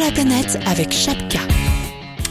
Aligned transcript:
La 0.00 0.10
planète 0.10 0.58
avec 0.66 0.92
Chapka. 0.92 1.38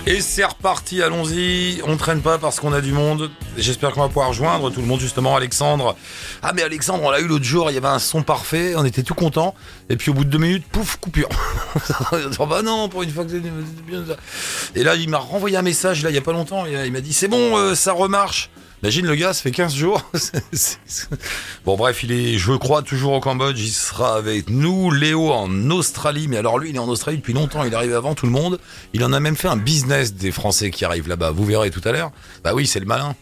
Et 0.05 0.19
c'est 0.19 0.43
reparti, 0.43 1.01
allons-y. 1.01 1.81
On 1.87 1.95
traîne 1.95 2.21
pas 2.21 2.37
parce 2.37 2.59
qu'on 2.59 2.73
a 2.73 2.81
du 2.81 2.91
monde. 2.91 3.31
J'espère 3.57 3.91
qu'on 3.91 4.01
va 4.01 4.07
pouvoir 4.07 4.27
rejoindre 4.29 4.69
tout 4.69 4.81
le 4.81 4.85
monde, 4.85 4.99
justement. 4.99 5.35
Alexandre. 5.35 5.95
Ah, 6.41 6.51
mais 6.53 6.61
Alexandre, 6.61 7.03
on 7.03 7.09
l'a 7.09 7.21
eu 7.21 7.27
l'autre 7.27 7.45
jour, 7.45 7.71
il 7.71 7.73
y 7.73 7.77
avait 7.77 7.87
un 7.87 7.99
son 7.99 8.21
parfait, 8.21 8.73
on 8.75 8.83
était 8.83 9.03
tout 9.03 9.15
contents. 9.15 9.55
Et 9.89 9.95
puis 9.95 10.11
au 10.11 10.13
bout 10.13 10.25
de 10.25 10.29
deux 10.29 10.39
minutes, 10.39 10.65
pouf, 10.71 10.97
coupure. 10.97 11.29
bah 12.49 12.61
non, 12.63 12.89
pour 12.89 13.03
une 13.03 13.11
fois 13.11 13.23
que 13.23 13.31
c'est. 13.31 14.79
Et 14.79 14.83
là, 14.83 14.95
il 14.95 15.09
m'a 15.09 15.19
renvoyé 15.19 15.55
un 15.55 15.61
message, 15.61 16.03
là, 16.03 16.09
il 16.09 16.15
y 16.15 16.19
a 16.19 16.21
pas 16.21 16.33
longtemps. 16.33 16.65
Il 16.65 16.91
m'a 16.91 17.01
dit, 17.01 17.13
c'est 17.13 17.29
bon, 17.29 17.57
euh, 17.57 17.75
ça 17.75 17.93
remarche. 17.93 18.49
Imagine 18.83 19.05
le 19.05 19.15
gars, 19.15 19.31
ça 19.31 19.41
fait 19.41 19.51
15 19.51 19.73
jours. 19.73 20.11
bon 21.65 21.77
bref, 21.77 22.03
il 22.03 22.11
est, 22.11 22.37
je 22.37 22.51
crois, 22.51 22.81
toujours 22.81 23.13
au 23.13 23.21
Cambodge. 23.21 23.57
Il 23.57 23.71
sera 23.71 24.17
avec 24.17 24.49
nous. 24.49 24.91
Léo 24.91 25.31
en 25.31 25.69
Australie. 25.69 26.27
Mais 26.27 26.35
alors 26.35 26.59
lui, 26.59 26.71
il 26.71 26.75
est 26.75 26.79
en 26.79 26.89
Australie 26.89 27.15
depuis 27.15 27.31
longtemps. 27.31 27.63
Il 27.63 27.71
est 27.71 27.75
arrivé 27.77 27.93
avant 27.93 28.13
tout 28.13 28.25
le 28.25 28.33
monde. 28.33 28.59
Il 28.91 29.05
en 29.05 29.13
a 29.13 29.21
même 29.21 29.37
fait 29.37 29.47
un 29.47 29.55
business 29.55 30.15
des 30.15 30.33
Français 30.33 30.69
qui 30.69 30.83
arrivent 30.83 31.07
là-bas. 31.07 31.31
Vous 31.31 31.45
verrez 31.45 31.71
tout 31.71 31.79
à 31.85 31.93
l'heure. 31.93 32.11
Bah 32.43 32.53
oui, 32.53 32.67
c'est 32.67 32.81
le 32.81 32.85
malin. 32.85 33.15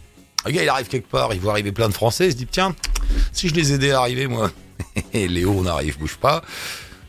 Le 0.47 0.52
gars, 0.52 0.63
il 0.63 0.69
arrive 0.69 0.88
quelque 0.88 1.07
part. 1.07 1.31
Il 1.35 1.39
voit 1.39 1.52
arriver 1.52 1.71
plein 1.71 1.89
de 1.89 1.93
Français. 1.93 2.25
Il 2.25 2.31
se 2.31 2.38
dit, 2.38 2.47
tiens, 2.47 2.73
si 3.31 3.47
je 3.47 3.53
les 3.53 3.71
aidais 3.71 3.91
à 3.91 3.99
arriver, 3.99 4.25
moi. 4.25 4.49
Et 5.13 5.27
Léo, 5.27 5.53
on 5.55 5.67
arrive, 5.67 5.99
bouge 5.99 6.17
pas. 6.17 6.41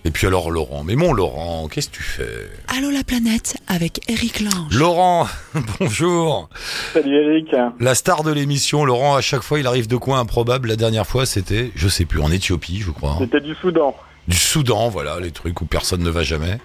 Et 0.05 0.11
puis 0.11 0.27
alors 0.27 0.51
Laurent, 0.51 0.83
mais 0.83 0.97
mon 0.97 1.13
Laurent, 1.13 1.69
qu'est-ce 1.69 1.89
que 1.89 1.97
tu 1.97 2.03
fais? 2.03 2.51
Allô 2.77 2.91
la 2.91 3.05
planète 3.05 3.57
avec 3.69 4.01
Eric 4.11 4.41
Lange. 4.41 4.77
Laurent, 4.77 5.29
bonjour. 5.79 6.49
Salut 6.93 7.15
Eric. 7.15 7.55
La 7.79 7.95
star 7.95 8.25
de 8.25 8.33
l'émission, 8.33 8.85
Laurent, 8.85 9.15
à 9.15 9.21
chaque 9.21 9.43
fois 9.43 9.61
il 9.61 9.67
arrive 9.67 9.87
de 9.87 9.97
coins 9.97 10.19
improbables. 10.19 10.69
La 10.69 10.77
dernière 10.77 11.07
fois 11.07 11.25
c'était, 11.25 11.71
je 11.77 11.87
sais 11.87 12.05
plus, 12.05 12.21
en 12.21 12.33
Éthiopie 12.33 12.81
je 12.81 12.91
crois. 12.91 13.15
C'était 13.21 13.41
du 13.41 13.55
Soudan. 13.55 13.95
Du 14.27 14.37
Soudan, 14.37 14.89
voilà, 14.89 15.21
les 15.21 15.31
trucs 15.31 15.61
où 15.61 15.67
personne 15.67 16.03
ne 16.03 16.11
va 16.11 16.23
jamais. 16.25 16.59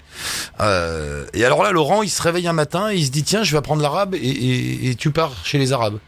Euh, 0.60 1.26
et 1.34 1.46
alors 1.46 1.64
là, 1.64 1.72
Laurent, 1.72 2.02
il 2.04 2.10
se 2.10 2.22
réveille 2.22 2.48
un 2.48 2.54
matin 2.54 2.92
et 2.92 2.96
il 2.96 3.06
se 3.06 3.12
dit 3.12 3.24
tiens, 3.24 3.44
je 3.44 3.52
vais 3.52 3.58
apprendre 3.58 3.82
l'arabe 3.84 4.16
et, 4.16 4.18
et, 4.20 4.90
et 4.90 4.96
tu 4.96 5.12
pars 5.12 5.34
chez 5.46 5.58
les 5.60 5.74
Arabes. 5.74 6.00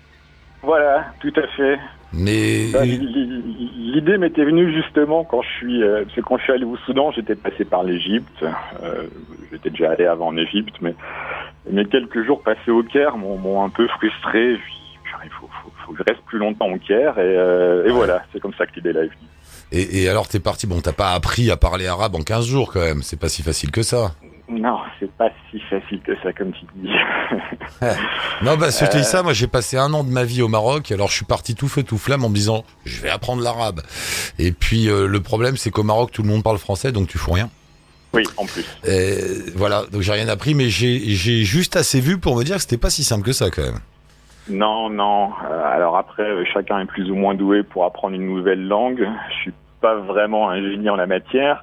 Voilà, 0.63 1.05
tout 1.21 1.33
à 1.35 1.47
fait. 1.55 1.77
Mais 2.13 2.71
Bah, 2.71 2.85
L'idée 2.85 4.17
m'était 4.17 4.45
venue 4.45 4.71
justement 4.73 5.23
quand 5.23 5.41
je 5.41 5.49
suis, 5.57 5.83
euh, 5.83 6.03
parce 6.03 6.15
que 6.15 6.21
quand 6.21 6.37
je 6.37 6.43
suis 6.43 6.53
allé 6.53 6.63
au 6.63 6.77
Soudan, 6.85 7.11
j'étais 7.11 7.35
passé 7.35 7.65
par 7.65 7.83
l'Égypte. 7.83 8.43
Euh, 8.43 9.03
j'étais 9.51 9.69
déjà 9.71 9.91
allé 9.91 10.05
avant 10.05 10.27
en 10.27 10.37
Égypte, 10.37 10.75
mais 10.81 10.93
mes 11.69 11.85
quelques 11.85 12.23
jours 12.25 12.41
passés 12.43 12.71
au 12.71 12.83
Caire 12.83 13.17
m'ont 13.17 13.63
un 13.63 13.69
peu 13.69 13.87
frustré. 13.87 14.57
Il 15.23 15.29
faut, 15.31 15.47
faut, 15.47 15.71
faut 15.85 15.91
que 15.93 15.97
je 15.97 16.03
reste 16.13 16.23
plus 16.25 16.37
longtemps 16.37 16.69
au 16.69 16.77
Caire, 16.77 17.17
et, 17.17 17.35
euh, 17.35 17.87
et 17.87 17.91
voilà, 17.91 18.23
c'est 18.31 18.39
comme 18.39 18.53
ça 18.53 18.65
que 18.65 18.71
l'idée 18.75 18.93
là 18.93 19.01
est 19.01 19.07
venue. 19.07 19.27
et, 19.71 20.03
et 20.03 20.09
alors 20.09 20.27
t'es 20.27 20.39
parti, 20.39 20.65
bon 20.65 20.79
t'as 20.81 20.93
pas 20.93 21.11
appris 21.11 21.51
à 21.51 21.57
parler 21.57 21.87
arabe 21.87 22.15
en 22.15 22.21
15 22.21 22.45
jours 22.47 22.71
quand 22.71 22.79
même, 22.79 23.01
c'est 23.01 23.19
pas 23.19 23.27
si 23.27 23.41
facile 23.43 23.71
que 23.71 23.81
ça. 23.81 24.13
Non, 24.49 24.79
c'est 24.99 25.11
pas 25.11 25.29
si 25.49 25.59
facile 25.59 26.01
que 26.01 26.13
ça, 26.23 26.33
comme 26.33 26.51
tu 26.51 26.65
dis. 26.75 26.89
Non 28.41 28.57
bah 28.57 28.71
si 28.71 28.85
je 28.85 28.89
te 28.89 28.97
dis 28.97 29.03
ça, 29.03 29.21
moi 29.21 29.33
j'ai 29.33 29.47
passé 29.47 29.77
un 29.77 29.93
an 29.93 30.03
de 30.03 30.09
ma 30.09 30.23
vie 30.23 30.41
au 30.41 30.47
Maroc, 30.47 30.91
alors 30.91 31.09
je 31.09 31.13
suis 31.15 31.25
parti 31.25 31.55
tout 31.55 31.67
feu 31.67 31.83
tout 31.83 31.97
flamme 31.97 32.23
en 32.23 32.29
me 32.29 32.35
disant 32.35 32.63
je 32.85 33.01
vais 33.01 33.09
apprendre 33.09 33.43
l'arabe. 33.43 33.81
Et 34.39 34.51
puis 34.51 34.89
euh, 34.89 35.07
le 35.07 35.19
problème 35.21 35.57
c'est 35.57 35.69
qu'au 35.71 35.83
Maroc 35.83 36.11
tout 36.11 36.23
le 36.23 36.29
monde 36.29 36.43
parle 36.43 36.57
français 36.57 36.91
donc 36.91 37.07
tu 37.07 37.17
fous 37.17 37.31
rien. 37.31 37.49
oui, 38.13 38.23
en 38.37 38.45
plus. 38.45 38.65
Et 38.85 39.17
voilà, 39.55 39.83
donc 39.91 40.01
j'ai 40.01 40.13
rien 40.13 40.27
appris, 40.29 40.55
mais 40.55 40.69
j'ai 40.69 40.99
j'ai 40.99 41.43
juste 41.43 41.75
assez 41.75 41.99
vu 41.99 42.17
pour 42.17 42.35
me 42.37 42.43
dire 42.43 42.55
que 42.55 42.61
c'était 42.61 42.77
pas 42.77 42.89
si 42.89 43.03
simple 43.03 43.23
que 43.23 43.33
ça 43.33 43.49
quand 43.49 43.61
même. 43.63 43.79
Non, 44.49 44.89
non. 44.89 45.31
Euh, 45.49 45.63
alors 45.65 45.95
après, 45.97 46.23
euh, 46.23 46.43
chacun 46.51 46.79
est 46.79 46.85
plus 46.85 47.11
ou 47.11 47.15
moins 47.15 47.35
doué 47.35 47.61
pour 47.63 47.85
apprendre 47.85 48.15
une 48.15 48.25
nouvelle 48.25 48.67
langue. 48.67 49.07
Je 49.29 49.35
suis 49.41 49.53
pas 49.81 49.95
vraiment 49.95 50.49
un 50.49 50.61
génie 50.61 50.89
en 50.89 50.95
la 50.95 51.07
matière, 51.07 51.61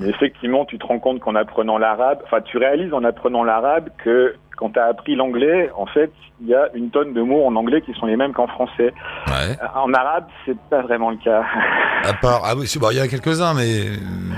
mais 0.00 0.08
effectivement, 0.08 0.64
tu 0.64 0.78
te 0.78 0.86
rends 0.86 0.98
compte 0.98 1.20
qu'en 1.20 1.34
apprenant 1.34 1.78
l'arabe, 1.78 2.18
enfin, 2.24 2.40
tu 2.42 2.58
réalises 2.58 2.92
en 2.92 3.04
apprenant 3.04 3.44
l'arabe 3.44 3.88
que 4.04 4.34
quand 4.56 4.70
tu 4.70 4.78
as 4.78 4.84
appris 4.86 5.16
l'anglais, 5.16 5.70
en 5.76 5.84
fait, 5.86 6.10
il 6.40 6.48
y 6.48 6.54
a 6.54 6.68
une 6.74 6.90
tonne 6.90 7.12
de 7.12 7.20
mots 7.22 7.44
en 7.46 7.54
anglais 7.56 7.80
qui 7.82 7.92
sont 7.94 8.06
les 8.06 8.16
mêmes 8.16 8.32
qu'en 8.32 8.46
français. 8.46 8.92
Ouais. 9.26 9.52
Euh, 9.62 9.66
En 9.74 9.92
arabe, 9.92 10.24
c'est 10.44 10.56
pas 10.70 10.80
vraiment 10.82 11.10
le 11.10 11.16
cas. 11.18 11.42
À 12.04 12.12
part, 12.14 12.42
ah 12.44 12.54
oui, 12.56 12.66
c'est- 12.66 12.78
bon, 12.78 12.88
il 12.90 12.96
y 12.96 13.00
en 13.00 13.04
a 13.04 13.08
quelques-uns, 13.08 13.52
mais 13.54 13.82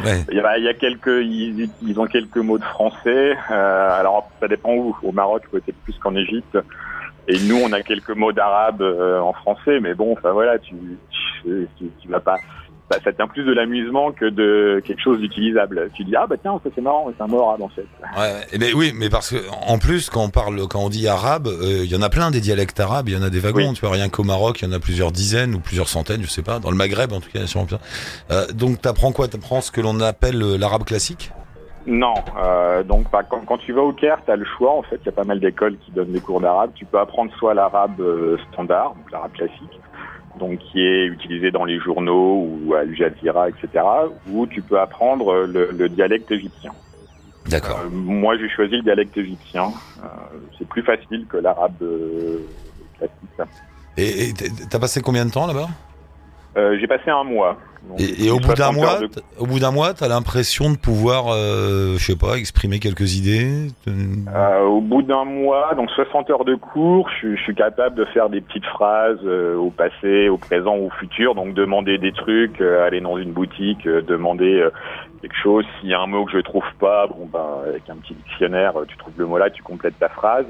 ouais. 0.04 0.24
Il 0.30 0.36
y 0.36 0.40
a, 0.40 0.58
il 0.58 0.64
y 0.64 0.68
a 0.68 0.74
quelques, 0.74 1.06
ils, 1.22 1.68
ils 1.82 2.00
ont 2.00 2.06
quelques 2.06 2.36
mots 2.38 2.58
de 2.58 2.64
français. 2.64 3.36
Euh, 3.50 4.00
alors, 4.00 4.28
ça 4.40 4.48
dépend 4.48 4.72
où. 4.74 4.96
Au 5.02 5.12
Maroc, 5.12 5.42
peut-être 5.52 5.76
plus 5.84 5.96
qu'en 5.98 6.14
Égypte. 6.16 6.56
Et 7.28 7.36
nous, 7.48 7.56
on 7.62 7.72
a 7.72 7.82
quelques 7.82 8.10
mots 8.16 8.32
d'arabe 8.32 8.80
euh, 8.82 9.20
en 9.20 9.32
français, 9.34 9.78
mais 9.80 9.94
bon, 9.94 10.12
enfin 10.14 10.30
voilà, 10.32 10.58
tu, 10.58 10.74
tu, 11.42 11.68
tu, 11.78 11.84
tu 12.00 12.08
vas 12.08 12.20
pas. 12.20 12.36
Bah, 12.90 12.96
ça 13.04 13.12
tient 13.12 13.26
plus 13.26 13.44
de 13.44 13.52
l'amusement 13.52 14.12
que 14.12 14.24
de 14.24 14.82
quelque 14.84 15.00
chose 15.00 15.18
d'utilisable. 15.18 15.90
Tu 15.94 16.04
dis 16.04 16.16
ah 16.16 16.26
bah 16.26 16.36
tiens, 16.40 16.60
ça 16.64 16.70
c'est 16.74 16.80
marrant, 16.80 17.10
c'est 17.16 17.22
un 17.22 17.26
mot 17.26 17.42
arabe 17.42 17.62
en 17.62 17.68
fait. 17.68 17.86
Ouais, 18.16 18.46
eh 18.52 18.58
ben 18.58 18.72
oui, 18.74 18.92
mais 18.94 19.10
parce 19.10 19.30
que 19.30 19.36
en 19.66 19.78
plus 19.78 20.10
quand 20.10 20.24
on 20.24 20.30
parle, 20.30 20.66
quand 20.68 20.80
on 20.80 20.88
dit 20.88 21.06
arabe, 21.08 21.46
euh, 21.48 21.84
il 21.84 21.90
y 21.90 21.96
en 21.96 22.02
a 22.02 22.08
plein 22.08 22.30
des 22.30 22.40
dialectes 22.40 22.80
arabes, 22.80 23.08
il 23.08 23.14
y 23.14 23.18
en 23.18 23.22
a 23.22 23.30
des 23.30 23.40
wagons. 23.40 23.68
Oui. 23.68 23.74
Tu 23.74 23.80
vois, 23.80 23.90
rien 23.90 24.08
qu'au 24.08 24.24
Maroc, 24.24 24.62
il 24.62 24.68
y 24.68 24.68
en 24.68 24.72
a 24.72 24.80
plusieurs 24.80 25.12
dizaines 25.12 25.54
ou 25.54 25.60
plusieurs 25.60 25.88
centaines, 25.88 26.22
je 26.22 26.28
sais 26.28 26.42
pas. 26.42 26.58
Dans 26.58 26.70
le 26.70 26.76
Maghreb, 26.76 27.12
en 27.12 27.20
tout 27.20 27.30
cas, 27.30 27.46
sûrement 27.46 27.66
plein. 27.66 27.78
Euh, 28.30 28.46
donc 28.52 28.80
t'apprends 28.80 29.12
quoi? 29.12 29.28
T'apprends 29.28 29.60
ce 29.60 29.70
que 29.70 29.80
l'on 29.80 30.00
appelle 30.00 30.42
euh, 30.42 30.56
l'arabe 30.56 30.84
classique? 30.84 31.32
Non, 31.86 32.12
euh, 32.36 32.82
donc 32.82 33.10
bah, 33.10 33.22
quand, 33.22 33.40
quand 33.46 33.56
tu 33.56 33.72
vas 33.72 33.80
au 33.80 33.92
Caire, 33.92 34.18
tu 34.26 34.30
as 34.30 34.36
le 34.36 34.44
choix. 34.44 34.72
En 34.76 34.82
fait, 34.82 34.96
il 35.02 35.06
y 35.06 35.08
a 35.08 35.12
pas 35.12 35.24
mal 35.24 35.40
d'écoles 35.40 35.78
qui 35.78 35.90
donnent 35.90 36.12
des 36.12 36.20
cours 36.20 36.38
d'arabe. 36.38 36.72
Tu 36.74 36.84
peux 36.84 36.98
apprendre 36.98 37.32
soit 37.38 37.54
l'arabe 37.54 37.98
euh, 38.00 38.36
standard, 38.52 38.94
donc 38.94 39.10
l'arabe 39.10 39.32
classique, 39.32 39.80
donc 40.38 40.58
qui 40.58 40.80
est 40.80 41.06
utilisé 41.06 41.50
dans 41.50 41.64
les 41.64 41.78
journaux 41.78 42.48
ou 42.48 42.74
à 42.74 42.80
Al 42.80 42.94
Jazeera, 42.94 43.48
etc. 43.48 43.84
Ou 44.30 44.46
tu 44.46 44.62
peux 44.62 44.78
apprendre 44.78 45.46
le, 45.46 45.70
le 45.72 45.88
dialecte 45.88 46.30
égyptien. 46.30 46.72
D'accord. 47.48 47.80
Euh, 47.84 47.88
moi, 47.90 48.36
j'ai 48.36 48.48
choisi 48.48 48.76
le 48.76 48.82
dialecte 48.82 49.16
égyptien. 49.16 49.72
Euh, 50.02 50.06
c'est 50.58 50.68
plus 50.68 50.82
facile 50.82 51.26
que 51.28 51.38
l'arabe 51.38 51.72
euh, 51.82 52.46
classique. 52.98 53.54
Et 53.96 54.32
t'as 54.70 54.78
passé 54.78 55.00
combien 55.00 55.24
de 55.24 55.30
temps 55.30 55.46
là-bas? 55.46 55.68
J'ai 56.80 56.86
passé 56.88 57.10
un 57.10 57.22
mois. 57.22 57.56
Donc, 57.88 58.00
et, 58.00 58.26
et 58.26 58.30
au 58.30 58.38
bout 58.38 58.48
d'un 58.54 58.72
60 58.72 58.74
mois, 58.76 58.98
de- 59.00 59.08
au 59.38 59.46
bout 59.46 59.58
d'un 59.60 59.70
mois, 59.70 59.94
t'as 59.94 60.08
l'impression 60.08 60.70
de 60.70 60.76
pouvoir, 60.76 61.26
euh, 61.32 61.94
je 61.96 62.04
sais 62.04 62.16
pas, 62.18 62.36
exprimer 62.36 62.78
quelques 62.80 63.16
idées. 63.16 63.68
Euh, 63.88 64.60
au 64.64 64.80
bout 64.80 65.02
d'un 65.02 65.24
mois, 65.24 65.74
donc 65.74 65.90
60 65.90 66.28
heures 66.30 66.44
de 66.44 66.54
cours, 66.54 67.08
je, 67.10 67.16
suis- 67.16 67.36
je 67.36 67.42
suis 67.42 67.54
capable 67.54 67.96
de 67.96 68.04
faire 68.06 68.28
des 68.28 68.40
petites 68.40 68.66
phrases 68.66 69.18
euh, 69.24 69.56
au 69.56 69.70
passé, 69.70 70.28
au 70.28 70.36
présent, 70.36 70.76
au 70.76 70.90
futur. 71.00 71.34
Donc 71.34 71.54
demander 71.54 71.98
des 71.98 72.12
trucs, 72.12 72.60
aller 72.60 73.00
dans 73.00 73.16
une 73.18 73.32
boutique, 73.32 73.84
demander 73.86 74.64
quelque 75.22 75.36
chose. 75.42 75.64
S'il 75.80 75.88
y 75.90 75.94
a 75.94 76.00
un 76.00 76.06
mot 76.06 76.24
que 76.26 76.32
je 76.32 76.38
trouve 76.42 76.62
pas, 76.78 77.06
bon 77.06 77.26
ben 77.32 77.62
avec 77.68 77.88
un 77.88 77.96
petit 77.96 78.14
dictionnaire, 78.14 78.74
tu 78.86 78.96
trouves 78.98 79.14
le 79.16 79.26
mot 79.26 79.38
là, 79.38 79.50
tu 79.50 79.62
complètes 79.62 79.98
ta 79.98 80.08
phrase. 80.08 80.46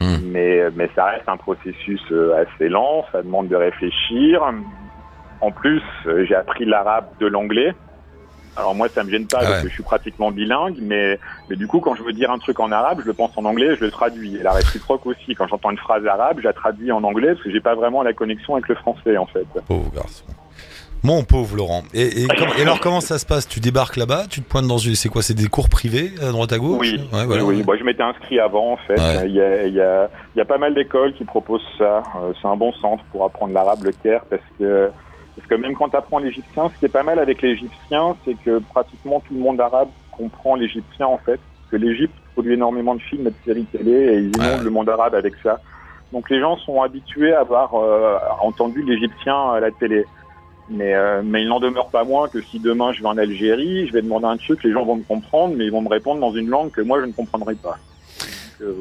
Hmm. 0.00 0.16
Mais 0.32 0.62
mais 0.76 0.88
ça 0.94 1.04
reste 1.06 1.28
un 1.28 1.36
processus 1.36 2.00
assez 2.40 2.68
lent, 2.70 3.04
ça 3.12 3.22
demande 3.22 3.48
de 3.48 3.56
réfléchir. 3.56 4.42
En 5.40 5.50
plus, 5.50 5.82
euh, 6.06 6.24
j'ai 6.28 6.34
appris 6.34 6.64
l'arabe 6.64 7.06
de 7.20 7.26
l'anglais. 7.26 7.74
Alors 8.56 8.74
moi, 8.74 8.88
ça 8.88 9.04
me 9.04 9.10
gêne 9.10 9.26
pas 9.26 9.38
Ah 9.40 9.44
parce 9.44 9.56
ouais. 9.58 9.62
que 9.62 9.68
je 9.68 9.74
suis 9.74 9.82
pratiquement 9.82 10.30
bilingue, 10.32 10.76
mais 10.82 11.18
mais 11.48 11.56
du 11.56 11.66
coup, 11.66 11.80
quand 11.80 11.94
je 11.94 12.02
veux 12.02 12.12
dire 12.12 12.30
un 12.30 12.38
truc 12.38 12.58
en 12.60 12.70
arabe, 12.72 13.00
je 13.02 13.06
le 13.06 13.14
pense 13.14 13.30
en 13.36 13.44
anglais, 13.44 13.76
je 13.78 13.84
le 13.84 13.90
traduis. 13.90 14.36
Et 14.36 14.42
la 14.42 14.52
réciproque 14.52 15.06
aussi. 15.06 15.34
Quand 15.34 15.46
j'entends 15.48 15.70
une 15.70 15.78
phrase 15.78 16.04
arabe, 16.06 16.38
je 16.40 16.44
la 16.44 16.52
traduis 16.52 16.92
en 16.92 17.02
anglais 17.04 17.28
parce 17.28 17.42
que 17.42 17.50
j'ai 17.50 17.60
pas 17.60 17.74
vraiment 17.74 18.02
la 18.02 18.12
connexion 18.12 18.54
avec 18.54 18.68
le 18.68 18.74
français, 18.74 19.16
en 19.16 19.26
fait. 19.26 19.46
Pauvre 19.66 19.90
garçon. 19.94 20.24
Mon 21.02 21.22
pauvre 21.22 21.56
Laurent. 21.56 21.82
Et, 21.94 22.24
et, 22.24 22.26
com- 22.38 22.48
et 22.58 22.62
alors 22.62 22.80
comment 22.80 23.00
ça 23.00 23.18
se 23.18 23.24
passe? 23.24 23.48
Tu 23.48 23.60
débarques 23.60 23.96
là-bas, 23.96 24.24
tu 24.28 24.42
te 24.42 24.48
pointes 24.50 24.66
dans 24.66 24.76
une, 24.78 24.94
c'est 24.96 25.08
quoi? 25.08 25.22
C'est 25.22 25.32
des 25.32 25.46
cours 25.48 25.70
privés 25.70 26.10
à 26.20 26.30
droite 26.30 26.52
à 26.52 26.58
gauche? 26.58 26.78
Oui, 26.80 27.00
Ouais, 27.12 27.24
voilà. 27.24 27.44
oui, 27.44 27.54
oui. 27.58 27.62
Moi, 27.64 27.76
je 27.78 27.84
m'étais 27.84 28.02
inscrit 28.02 28.38
avant, 28.40 28.72
en 28.72 28.76
fait. 28.76 29.00
Ouais. 29.00 29.22
Il 29.26 29.32
y, 29.32 29.40
a, 29.40 29.64
il 29.66 29.72
y, 29.74 29.80
a, 29.80 30.10
il 30.34 30.38
y 30.38 30.42
a 30.42 30.44
pas 30.44 30.58
mal 30.58 30.74
d'écoles 30.74 31.14
qui 31.14 31.24
proposent 31.24 31.64
ça. 31.78 32.02
Euh, 32.16 32.32
c'est 32.42 32.48
un 32.48 32.56
bon 32.56 32.72
centre 32.74 33.02
pour 33.12 33.24
apprendre 33.24 33.54
l'arabe, 33.54 33.84
le 33.84 33.92
Caire, 33.92 34.22
parce 34.28 34.42
que, 34.58 34.90
parce 35.36 35.46
que 35.48 35.54
même 35.54 35.74
quand 35.74 35.88
tu 35.88 35.96
apprends 35.96 36.18
l'égyptien, 36.18 36.70
ce 36.74 36.78
qui 36.78 36.86
est 36.86 36.88
pas 36.88 37.02
mal 37.02 37.18
avec 37.18 37.42
l'égyptien, 37.42 38.16
c'est 38.24 38.34
que 38.34 38.58
pratiquement 38.58 39.20
tout 39.20 39.34
le 39.34 39.40
monde 39.40 39.60
arabe 39.60 39.88
comprend 40.10 40.54
l'égyptien, 40.54 41.06
en 41.06 41.18
fait. 41.18 41.38
Parce 41.38 41.70
que 41.70 41.76
l'Égypte 41.76 42.14
produit 42.32 42.54
énormément 42.54 42.94
de 42.94 43.00
films 43.00 43.26
et 43.26 43.30
de 43.30 43.36
séries 43.44 43.64
télé 43.66 43.92
et 43.92 44.16
ils 44.18 44.36
inondent 44.36 44.64
le 44.64 44.70
monde 44.70 44.88
arabe 44.88 45.14
avec 45.14 45.34
ça. 45.42 45.60
Donc 46.12 46.28
les 46.30 46.40
gens 46.40 46.56
sont 46.58 46.82
habitués 46.82 47.32
à 47.32 47.40
avoir 47.40 47.74
euh, 47.74 48.18
entendu 48.42 48.82
l'égyptien 48.82 49.52
à 49.52 49.60
la 49.60 49.70
télé. 49.70 50.04
Mais, 50.68 50.94
euh, 50.94 51.22
mais 51.24 51.42
il 51.42 51.48
n'en 51.48 51.58
demeure 51.58 51.88
pas 51.88 52.04
moins 52.04 52.28
que 52.28 52.40
si 52.42 52.60
demain 52.60 52.92
je 52.92 53.02
vais 53.02 53.08
en 53.08 53.18
Algérie, 53.18 53.88
je 53.88 53.92
vais 53.92 54.02
demander 54.02 54.26
un 54.26 54.36
truc, 54.36 54.62
les 54.62 54.72
gens 54.72 54.84
vont 54.84 54.96
me 54.96 55.02
comprendre, 55.02 55.54
mais 55.56 55.66
ils 55.66 55.72
vont 55.72 55.82
me 55.82 55.88
répondre 55.88 56.20
dans 56.20 56.32
une 56.32 56.48
langue 56.48 56.70
que 56.70 56.80
moi 56.80 57.00
je 57.00 57.06
ne 57.06 57.12
comprendrai 57.12 57.54
pas. 57.56 57.78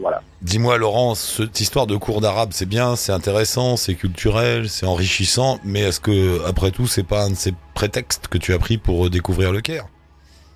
Voilà. 0.02 0.22
Dis-moi 0.42 0.78
Laurent, 0.78 1.16
cette 1.16 1.60
histoire 1.60 1.88
de 1.88 1.96
cours 1.96 2.22
d'arabe, 2.22 2.50
c'est 2.52 2.68
bien, 2.68 2.96
c'est 2.96 3.12
intéressant, 3.12 3.78
c'est 3.78 3.96
culturel, 3.96 4.70
c'est 4.70 4.86
enrichissant, 4.86 5.58
mais 5.64 5.82
est-ce 5.82 6.00
que 6.00 6.46
après 6.48 6.72
tout, 6.72 6.88
c'est 6.88 7.08
pas 7.08 7.24
un 7.24 7.30
de 7.32 7.36
ces 7.36 7.54
prétextes 7.74 8.28
que 8.28 8.38
tu 8.38 8.54
as 8.54 8.60
pris 8.60 8.78
pour 8.78 9.06
euh, 9.06 9.10
découvrir 9.10 9.52
le 9.52 9.62
Caire? 9.62 9.86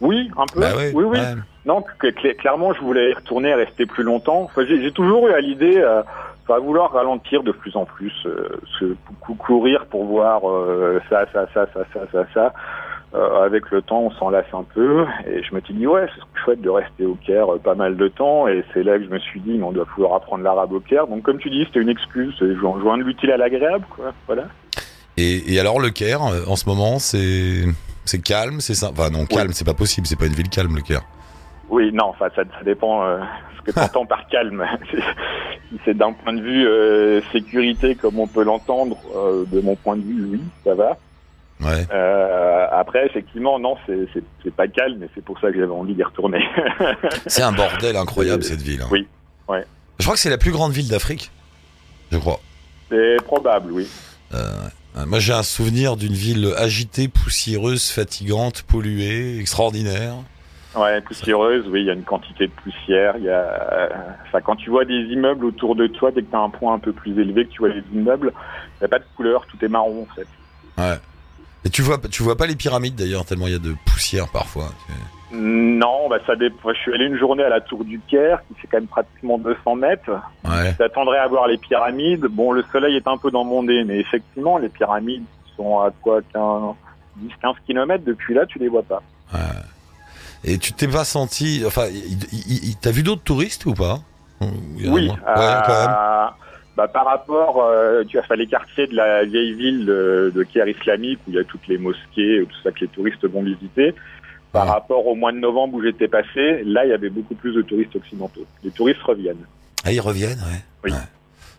Oui, 0.02 0.30
un 0.38 0.46
peu. 0.54 0.60
Bah 0.60 0.76
ouais, 0.76 0.92
oui, 0.94 1.04
oui. 1.06 1.18
ouais. 1.18 1.36
Non, 1.66 1.84
cl- 2.02 2.14
cl- 2.14 2.36
clairement, 2.36 2.74
je 2.74 2.82
voulais 2.82 3.12
y 3.12 3.14
retourner, 3.14 3.54
rester 3.54 3.86
plus 3.86 4.04
longtemps. 4.04 4.42
Enfin, 4.44 4.64
j'ai 4.68 4.92
toujours 4.92 5.28
eu 5.30 5.34
à 5.34 5.40
l'idée, 5.40 5.78
euh, 5.78 6.02
vouloir 6.62 6.92
ralentir 6.92 7.42
de 7.44 7.52
plus 7.52 7.76
en 7.78 7.86
plus, 7.86 8.12
euh, 8.26 8.50
se 8.80 8.86
cou- 9.22 9.36
courir 9.36 9.86
pour 9.86 10.04
voir 10.06 10.42
euh, 10.50 11.00
ça, 11.10 11.26
ça, 11.32 11.48
ça, 11.54 11.66
ça, 11.74 11.86
ça, 11.94 12.00
ça, 12.12 12.26
ça. 12.34 12.54
Euh, 13.16 13.46
avec 13.46 13.70
le 13.70 13.84
temps, 13.84 14.00
on 14.00 14.12
s'en 14.12 14.32
lasse 14.32 14.52
un 14.54 14.64
peu. 14.64 15.06
Et 15.28 15.44
je 15.44 15.54
me 15.54 15.62
suis 15.62 15.76
dit, 15.76 15.86
ouais, 15.86 16.08
c'est 16.16 16.42
chouette 16.44 16.62
de 16.62 16.70
rester 16.70 17.06
au 17.06 17.14
Caire 17.14 17.54
euh, 17.54 17.60
pas 17.60 17.76
mal 17.76 17.96
de 17.96 18.08
temps. 18.08 18.48
Et 18.48 18.64
c'est 18.74 18.82
là 18.82 18.98
que 18.98 19.04
je 19.04 19.10
me 19.10 19.20
suis 19.20 19.40
dit, 19.40 19.54
mais 19.54 19.64
on 19.64 19.72
doit 19.72 19.86
pouvoir 19.86 20.16
apprendre 20.16 20.44
l'arabe 20.44 20.74
au 20.74 20.80
Caire. 20.80 21.06
Donc, 21.06 21.22
comme 21.22 21.38
tu 21.38 21.52
dis, 21.52 21.64
c'était 21.66 21.82
une 21.82 21.90
excuse. 21.90 22.34
C'est 22.40 22.56
joindre 22.56 23.04
l'utile 23.04 23.32
à 23.32 23.38
l'agréable, 23.38 23.86
quoi. 23.96 24.14
Voilà. 24.26 24.46
Et, 25.18 25.54
et, 25.54 25.60
alors, 25.60 25.80
le 25.80 25.92
Caire, 25.92 26.24
euh, 26.24 26.42
en 26.48 26.56
ce 26.56 26.68
moment, 26.68 26.98
c'est 26.98 27.66
c'est 28.04 28.22
calme, 28.22 28.62
c'est 28.62 28.74
ça. 28.74 28.90
Enfin, 28.90 29.12
non, 29.12 29.28
calme, 29.28 29.52
c'est 29.54 29.66
pas 29.66 29.76
possible. 29.76 30.08
C'est 30.08 30.18
pas 30.18 30.26
une 30.26 30.34
ville 30.34 30.50
calme, 30.50 30.76
le 30.76 30.82
Caire. 30.82 31.04
Oui, 31.70 31.92
non, 31.94 32.06
enfin, 32.06 32.30
ça, 32.36 32.42
ça 32.58 32.64
dépend 32.66 33.04
euh, 33.04 33.20
ce 33.58 33.62
que 33.62 33.72
tu 33.72 33.80
entends 33.80 34.08
par 34.08 34.26
calme. 34.28 34.66
si 34.90 35.80
c'est 35.86 35.96
d'un 35.96 36.14
point 36.14 36.34
de 36.34 36.42
vue 36.42 36.68
euh, 36.68 37.22
sécurité, 37.32 37.94
comme 37.94 38.20
on 38.20 38.28
peut 38.28 38.44
l'entendre, 38.44 38.98
de 39.52 39.62
mon 39.62 39.76
point 39.76 39.98
de 39.98 40.02
vue, 40.02 40.26
oui, 40.32 40.42
ça 40.64 40.74
va. 40.74 40.98
Ouais. 41.64 41.88
Euh, 41.94 42.68
après, 42.72 43.06
effectivement, 43.06 43.60
non, 43.60 43.76
c'est 43.86 44.56
pas 44.56 44.68
calme, 44.68 44.98
mais 45.00 45.10
c'est 45.16 45.24
pour 45.24 45.40
ça 45.40 45.52
que 45.52 45.60
j'avais 45.60 45.72
envie 45.72 45.94
d'y 45.94 46.04
retourner. 46.04 46.44
c'est 47.28 47.44
un 47.44 47.52
bordel 47.52 47.96
incroyable 47.96 48.44
cette 48.44 48.62
ville. 48.62 48.82
Hein. 48.82 48.90
Oui, 48.92 49.08
ouais. 49.48 49.64
Je 50.00 50.04
crois 50.04 50.16
que 50.16 50.20
c'est 50.20 50.30
la 50.30 50.38
plus 50.38 50.52
grande 50.52 50.72
ville 50.72 50.90
d'Afrique. 50.90 51.32
Je 52.12 52.18
crois. 52.18 52.40
C'est 52.90 53.18
probable, 53.24 53.72
oui. 53.72 53.88
Euh, 54.34 54.70
moi, 55.08 55.20
j'ai 55.20 55.34
un 55.34 55.44
souvenir 55.44 55.96
d'une 55.96 56.14
ville 56.14 56.54
agitée, 56.58 57.08
poussiéreuse, 57.08 57.90
fatigante, 57.90 58.64
polluée, 58.64 59.40
extraordinaire. 59.40 60.16
Ouais, 60.76 61.02
poussiéreuse, 61.02 61.66
oui, 61.68 61.82
il 61.82 61.86
y 61.86 61.90
a 61.90 61.94
une 61.94 62.04
quantité 62.04 62.48
de 62.48 62.52
poussière. 62.52 63.16
Il 63.18 63.26
y 63.26 63.30
a, 63.30 63.90
enfin, 64.26 64.42
quand 64.42 64.56
tu 64.56 64.72
vois 64.72 64.86
des 64.86 64.94
immeubles 64.94 65.46
autour 65.46 65.76
de 65.76 65.86
toi, 65.88 66.12
dès 66.12 66.24
que 66.24 66.30
tu 66.30 66.36
as 66.36 66.40
un 66.40 66.50
point 66.50 66.74
un 66.74 66.80
peu 66.80 66.94
plus 66.94 67.12
élevé, 67.20 67.46
que 67.46 67.52
tu 67.52 67.60
vois 67.60 67.70
les 67.70 67.84
immeubles, 67.94 68.34
il 68.36 68.80
n'y 68.82 68.86
a 68.86 68.88
pas 68.88 69.00
de 69.00 69.06
couleur, 69.16 69.46
tout 69.46 69.64
est 69.64 69.68
marron 69.68 70.08
en 70.10 70.16
fait. 70.16 70.28
Ouais. 70.78 70.98
Et 71.66 71.70
tu 71.70 71.82
vois, 71.82 71.98
tu 71.98 72.24
vois 72.24 72.36
pas 72.36 72.46
les 72.46 72.56
pyramides 72.56 72.96
d'ailleurs, 72.96 73.26
tellement 73.26 73.48
il 73.48 73.54
y 73.54 73.56
a 73.56 73.60
de 73.60 73.76
poussière 73.86 74.28
parfois. 74.28 74.70
Non, 75.32 76.10
bah 76.10 76.18
ça 76.28 76.36
dépend. 76.36 76.74
Je 76.74 76.80
suis 76.80 76.94
allé 76.94 77.06
une 77.06 77.18
journée 77.18 77.44
à 77.44 77.50
la 77.50 77.62
tour 77.62 77.84
du 77.84 78.00
Caire, 78.00 78.42
qui 78.48 78.60
fait 78.60 78.68
quand 78.68 78.78
même 78.78 78.88
pratiquement 78.88 79.38
200 79.40 79.76
mètres. 79.76 80.12
Ouais. 80.44 80.76
J'attendrais 80.78 81.18
à 81.18 81.28
voir 81.28 81.48
les 81.48 81.58
pyramides. 81.58 82.26
Bon, 82.26 82.52
le 82.52 82.64
soleil 82.72 82.96
est 82.98 83.08
un 83.08 83.18
peu 83.18 83.32
dans 83.32 83.44
mon 83.44 83.64
nez, 83.64 83.84
mais 83.84 84.00
effectivement, 84.00 84.58
les 84.58 84.70
pyramides 84.70 85.24
sont 85.58 85.80
à 85.80 85.92
quoi 86.02 86.22
10-15 86.22 86.66
km 87.66 88.04
depuis 88.06 88.34
là, 88.36 88.46
tu 88.46 88.60
les 88.60 88.68
vois 88.68 88.84
pas. 88.84 89.02
Ouais. 89.34 89.40
Et 90.44 90.58
tu 90.58 90.74
t'es 90.74 90.88
pas 90.88 91.06
senti, 91.06 91.64
enfin, 91.66 91.88
t'as 92.82 92.92
vu 92.92 93.02
d'autres 93.02 93.24
touristes 93.24 93.66
ou 93.66 93.74
pas? 93.74 94.00
Oui, 94.42 95.10
ouais, 95.10 95.16
quand 95.26 95.88
même. 95.88 95.96
Bah, 96.76 96.88
par 96.88 97.06
rapport, 97.06 97.64
euh, 97.64 98.04
tu 98.04 98.18
as 98.18 98.24
fait 98.24 98.36
les 98.36 98.48
quartiers 98.48 98.88
de 98.88 98.96
la 98.96 99.26
vieille 99.26 99.54
ville 99.54 99.86
de, 99.86 100.32
de 100.34 100.70
islamique 100.70 101.20
où 101.28 101.32
il 101.32 101.36
y 101.36 101.40
a 101.40 101.44
toutes 101.44 101.68
les 101.68 101.78
mosquées, 101.78 102.44
tout 102.50 102.62
ça 102.64 102.72
que 102.72 102.80
les 102.82 102.88
touristes 102.88 103.26
vont 103.26 103.44
visiter. 103.44 103.94
Par 104.52 104.68
rapport 104.68 105.08
au 105.08 105.16
mois 105.16 105.32
de 105.32 105.40
novembre 105.40 105.76
où 105.76 105.84
j'étais 105.84 106.08
passé, 106.08 106.64
là, 106.64 106.86
il 106.86 106.90
y 106.90 106.94
avait 106.94 107.10
beaucoup 107.10 107.34
plus 107.34 107.56
de 107.56 107.64
touristes 107.64 107.96
occidentaux. 107.96 108.46
Les 108.64 108.70
touristes 108.70 109.02
reviennent. 109.02 109.46
Ah, 109.84 109.92
ils 109.92 110.00
reviennent, 110.00 110.38
ouais. 110.38 110.64
Oui. 110.84 110.92
Ouais. 110.92 110.98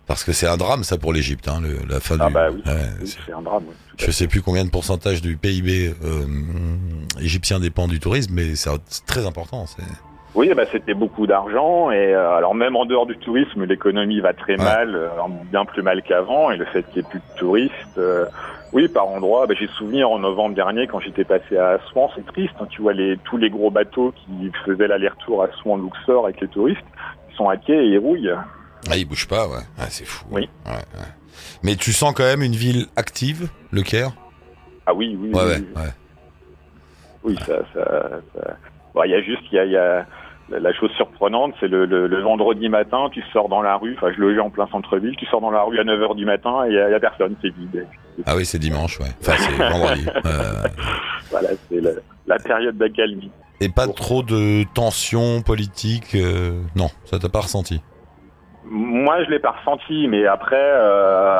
Parce 0.06 0.22
que 0.22 0.32
c'est 0.32 0.46
un 0.46 0.56
drame, 0.56 0.84
ça, 0.84 0.98
pour 0.98 1.12
l'Égypte, 1.12 1.48
hein, 1.48 1.60
le, 1.60 1.78
la 1.88 1.98
fin 1.98 2.16
ah 2.20 2.28
du. 2.28 2.32
bah 2.32 2.50
oui, 2.52 2.62
ouais, 2.66 2.72
oui 3.00 3.16
c'est 3.26 3.32
un 3.32 3.42
drame. 3.42 3.64
Oui, 3.68 3.74
je 3.98 4.10
sais 4.10 4.28
plus 4.28 4.42
combien 4.42 4.64
de 4.64 4.70
pourcentage 4.70 5.22
du 5.22 5.36
PIB 5.36 5.94
euh, 6.04 6.24
égyptien 7.20 7.58
dépend 7.58 7.88
du 7.88 8.00
tourisme, 8.00 8.32
mais 8.34 8.54
c'est 8.54 8.70
très 9.06 9.26
important. 9.26 9.66
C'est. 9.66 9.82
Oui, 10.34 10.52
bah, 10.54 10.64
c'était 10.72 10.94
beaucoup 10.94 11.28
d'argent 11.28 11.92
et 11.92 12.12
euh, 12.12 12.34
alors 12.36 12.56
même 12.56 12.74
en 12.74 12.86
dehors 12.86 13.06
du 13.06 13.16
tourisme, 13.18 13.64
l'économie 13.64 14.18
va 14.20 14.32
très 14.32 14.56
Ouais. 14.56 14.64
mal, 14.64 14.94
euh, 14.96 15.08
bien 15.44 15.64
plus 15.64 15.82
mal 15.82 16.02
qu'avant 16.02 16.50
et 16.50 16.56
le 16.56 16.64
fait 16.66 16.82
qu'il 16.90 17.02
n'y 17.02 17.06
ait 17.06 17.10
plus 17.10 17.20
de 17.20 17.38
touristes, 17.38 17.98
euh, 17.98 18.26
oui, 18.72 18.88
par 18.88 19.06
endroits, 19.06 19.46
bah, 19.46 19.54
j'ai 19.56 19.68
souvenir 19.68 20.10
en 20.10 20.18
novembre 20.18 20.56
dernier 20.56 20.88
quand 20.88 20.98
j'étais 20.98 21.22
passé 21.22 21.56
à 21.56 21.78
Assouan, 21.78 22.10
c'est 22.16 22.26
triste, 22.26 22.54
hein, 22.60 22.66
tu 22.68 22.82
vois 22.82 22.92
les 22.92 23.16
tous 23.18 23.36
les 23.36 23.48
gros 23.48 23.70
bateaux 23.70 24.12
qui 24.12 24.50
faisaient 24.64 24.88
l'aller-retour 24.88 25.44
à 25.44 25.46
Assouan, 25.46 25.76
Luxor 25.76 26.24
avec 26.24 26.40
les 26.40 26.48
touristes, 26.48 26.80
ils 27.30 27.36
sont 27.36 27.48
à 27.48 27.56
quai 27.56 27.72
et 27.74 27.86
ils 27.90 27.98
rouillent. 27.98 28.34
Ah, 28.90 28.96
ils 28.96 29.04
bougent 29.06 29.28
pas, 29.28 29.46
ouais. 29.46 29.62
Ah, 29.78 29.86
c'est 29.88 30.04
fou. 30.04 30.26
Oui. 30.32 30.48
Ouais, 30.66 30.72
ouais. 30.72 31.06
Mais 31.62 31.76
tu 31.76 31.92
sens 31.92 32.12
quand 32.12 32.24
même 32.24 32.42
une 32.42 32.56
ville 32.56 32.86
active, 32.96 33.48
le 33.70 33.82
Caire? 33.82 34.10
Ah 34.86 34.92
oui, 34.94 35.16
oui, 35.18 35.30
Ouais, 35.32 35.60
oui, 37.22 37.38
ça, 37.46 37.60
ça, 37.72 38.10
ça- 38.34 38.56
Bon, 38.94 39.02
il 39.04 39.10
y 39.10 39.14
a 39.14 39.22
juste, 39.22 39.42
il 39.50 39.56
y 39.56 39.58
a, 39.58 39.64
il 39.64 39.72
y 39.72 39.76
a- 39.76 40.06
la 40.60 40.72
chose 40.72 40.90
surprenante, 40.96 41.54
c'est 41.60 41.68
le, 41.68 41.84
le, 41.86 42.06
le 42.06 42.20
vendredi 42.22 42.68
matin, 42.68 43.08
tu 43.12 43.22
sors 43.32 43.48
dans 43.48 43.62
la 43.62 43.76
rue, 43.76 43.94
enfin, 43.96 44.12
je 44.16 44.20
logeais 44.20 44.40
en 44.40 44.50
plein 44.50 44.66
centre-ville, 44.68 45.14
tu 45.16 45.26
sors 45.26 45.40
dans 45.40 45.50
la 45.50 45.62
rue 45.62 45.78
à 45.78 45.84
9h 45.84 46.16
du 46.16 46.24
matin 46.24 46.64
et 46.66 46.70
il 46.70 46.74
y, 46.74 46.78
a- 46.78 47.00
personne, 47.00 47.34
c'est 47.42 47.54
vide. 47.54 47.86
Ah 48.26 48.36
oui, 48.36 48.44
c'est 48.46 48.58
dimanche, 48.58 48.98
ouais. 49.00 49.06
Enfin, 49.20 49.34
c'est 49.38 49.68
vendredi. 49.70 50.06
Euh, 50.26 50.68
Voilà, 51.30 51.48
c'est 51.68 51.80
la, 51.80 51.90
la 52.26 52.36
période 52.38 52.76
d'accalmie. 52.76 53.30
et 53.60 53.68
pas 53.68 53.86
trop 53.88 54.22
de 54.22 54.64
tensions 54.74 55.42
politiques. 55.42 56.14
euh, 56.14 56.60
Non, 56.76 56.88
ça 57.04 57.18
t'a 57.18 57.28
pas 57.28 57.40
ressenti? 57.40 57.80
Moi, 58.66 59.22
je 59.24 59.30
l'ai 59.30 59.38
pas 59.38 59.50
ressenti, 59.52 60.08
mais 60.08 60.26
après, 60.26 60.56
euh, 60.56 61.36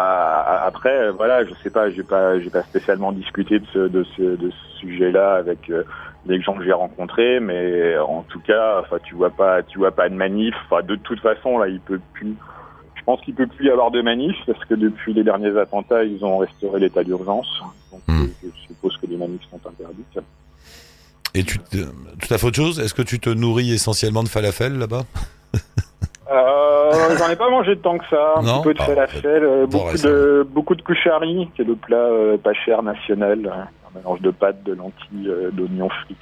après, 0.67 1.11
voilà, 1.12 1.44
je 1.44 1.55
sais 1.62 1.71
pas, 1.71 1.91
j'ai 1.91 2.03
pas, 2.03 2.38
j'ai 2.38 2.50
pas 2.50 2.62
spécialement 2.62 3.12
discuté 3.12 3.59
de 3.59 3.67
ce, 3.73 3.79
de 3.79 4.05
ce, 4.17 4.23
de 4.23 4.50
ce 4.50 4.79
sujet-là 4.81 5.35
avec 5.37 5.71
euh, 5.71 5.85
les 6.26 6.41
gens 6.43 6.55
que 6.55 6.65
j'ai 6.65 6.73
rencontrés, 6.73 7.41
mais 7.41 7.97
en 7.99 8.23
tout 8.29 8.41
cas, 8.41 8.81
enfin, 8.81 8.99
tu 9.05 9.15
vois 9.15 9.31
pas, 9.31 9.62
tu 9.62 9.79
vois 9.79 9.93
pas 9.93 10.09
de 10.09 10.15
manif. 10.15 10.55
Enfin, 10.67 10.82
de 10.82 10.97
toute 10.97 11.21
façon, 11.21 11.59
là, 11.59 11.69
il 11.69 11.81
peut 11.81 12.00
plus. 12.12 12.35
Je 12.94 13.03
pense 13.05 13.21
qu'il 13.23 13.35
peut 13.35 13.47
plus 13.47 13.67
y 13.67 13.71
avoir 13.71 13.91
de 13.91 14.00
manif 14.03 14.35
parce 14.47 14.65
que 14.65 14.75
depuis 14.75 15.12
les 15.12 15.25
derniers 15.25 15.59
attentats, 15.59 16.05
ils 16.05 16.25
ont 16.25 16.38
restauré 16.38 16.81
l'état 16.81 17.05
d'urgence. 17.05 17.49
Donc, 17.91 18.00
Hmm. 18.06 18.26
je 18.43 18.49
suppose 18.67 18.97
que 18.99 19.06
les 19.06 19.17
manifs 19.17 19.43
sont 19.50 19.61
interdites. 19.67 20.19
Et 21.35 21.43
tu 21.43 21.59
te... 21.59 21.76
tout 21.79 22.35
à 22.35 22.38
fait 22.38 22.47
autre 22.47 22.56
chose 22.56 22.81
Est-ce 22.81 22.94
que 22.94 23.03
tu 23.03 23.19
te 23.19 23.31
nourris 23.31 23.73
essentiellement 23.73 24.23
de 24.23 24.29
falafel 24.29 24.79
là-bas? 24.79 25.03
Euh, 26.35 27.17
j'en 27.19 27.29
ai 27.31 27.37
pas 27.37 27.49
mangé 27.51 27.77
tant 27.79 27.97
que 27.99 28.05
ça. 28.11 28.35
Un 28.37 28.43
Non 28.43 28.63
petit 28.63 28.69
peu 28.69 28.75
de 28.75 28.79
Ah, 28.81 28.85
falafel, 28.87 29.45
euh, 29.45 29.67
bon, 29.67 29.79
beaucoup 29.79 29.97
de 29.97 30.47
beaucoup 30.51 30.75
de 30.75 30.83
qui 30.83 31.63
est 31.63 31.65
le 31.65 31.77
plat 31.77 31.97
euh, 31.97 32.37
pas 32.37 32.53
cher 32.55 32.83
national, 32.83 33.47
un 33.47 33.99
mélange 33.99 34.21
de 34.21 34.31
pâtes, 34.31 34.63
de 34.65 34.75
lentilles, 34.75 35.31
d'oignons 35.53 35.89
frits. 35.89 36.17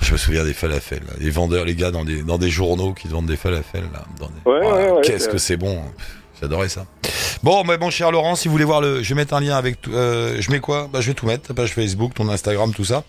Je 0.00 0.12
me 0.12 0.18
souviens 0.18 0.44
des 0.44 0.52
falafels. 0.52 1.00
là. 1.00 1.14
Les 1.18 1.30
vendeurs, 1.30 1.64
les 1.64 1.74
gars 1.74 1.90
dans 1.90 2.04
des, 2.04 2.22
dans 2.22 2.38
des 2.38 2.50
journaux 2.50 2.92
qui 2.92 3.08
vendent 3.08 3.26
des 3.26 3.36
falafels. 3.36 3.84
Là, 3.92 4.02
dans 4.20 4.26
des- 4.26 4.50
Ouais, 4.50 4.66
ouais, 4.72 4.90
ouais, 4.92 5.00
Qu'est-ce 5.02 5.28
que 5.28 5.38
c'est 5.38 5.56
bon. 5.56 5.80
J'adorais 6.40 6.68
ça. 6.68 6.86
Bon, 7.42 7.64
mais 7.64 7.78
bon, 7.78 7.90
cher 7.90 8.10
Laurent, 8.10 8.34
si 8.34 8.48
vous 8.48 8.52
voulez 8.52 8.64
voir 8.64 8.80
le, 8.80 9.02
je 9.02 9.08
vais 9.10 9.14
mettre 9.14 9.34
un 9.34 9.40
lien 9.40 9.56
avec. 9.56 9.78
Euh, 9.88 10.36
je 10.40 10.50
mets 10.50 10.60
quoi? 10.60 10.88
Bah, 10.92 11.00
je 11.00 11.08
vais 11.08 11.14
tout 11.14 11.26
mettre. 11.26 11.48
Ta 11.48 11.54
page 11.54 11.72
Facebook, 11.72 12.14
ton 12.14 12.28
Instagram, 12.28 12.72
tout 12.74 12.84
ça. 12.84 13.04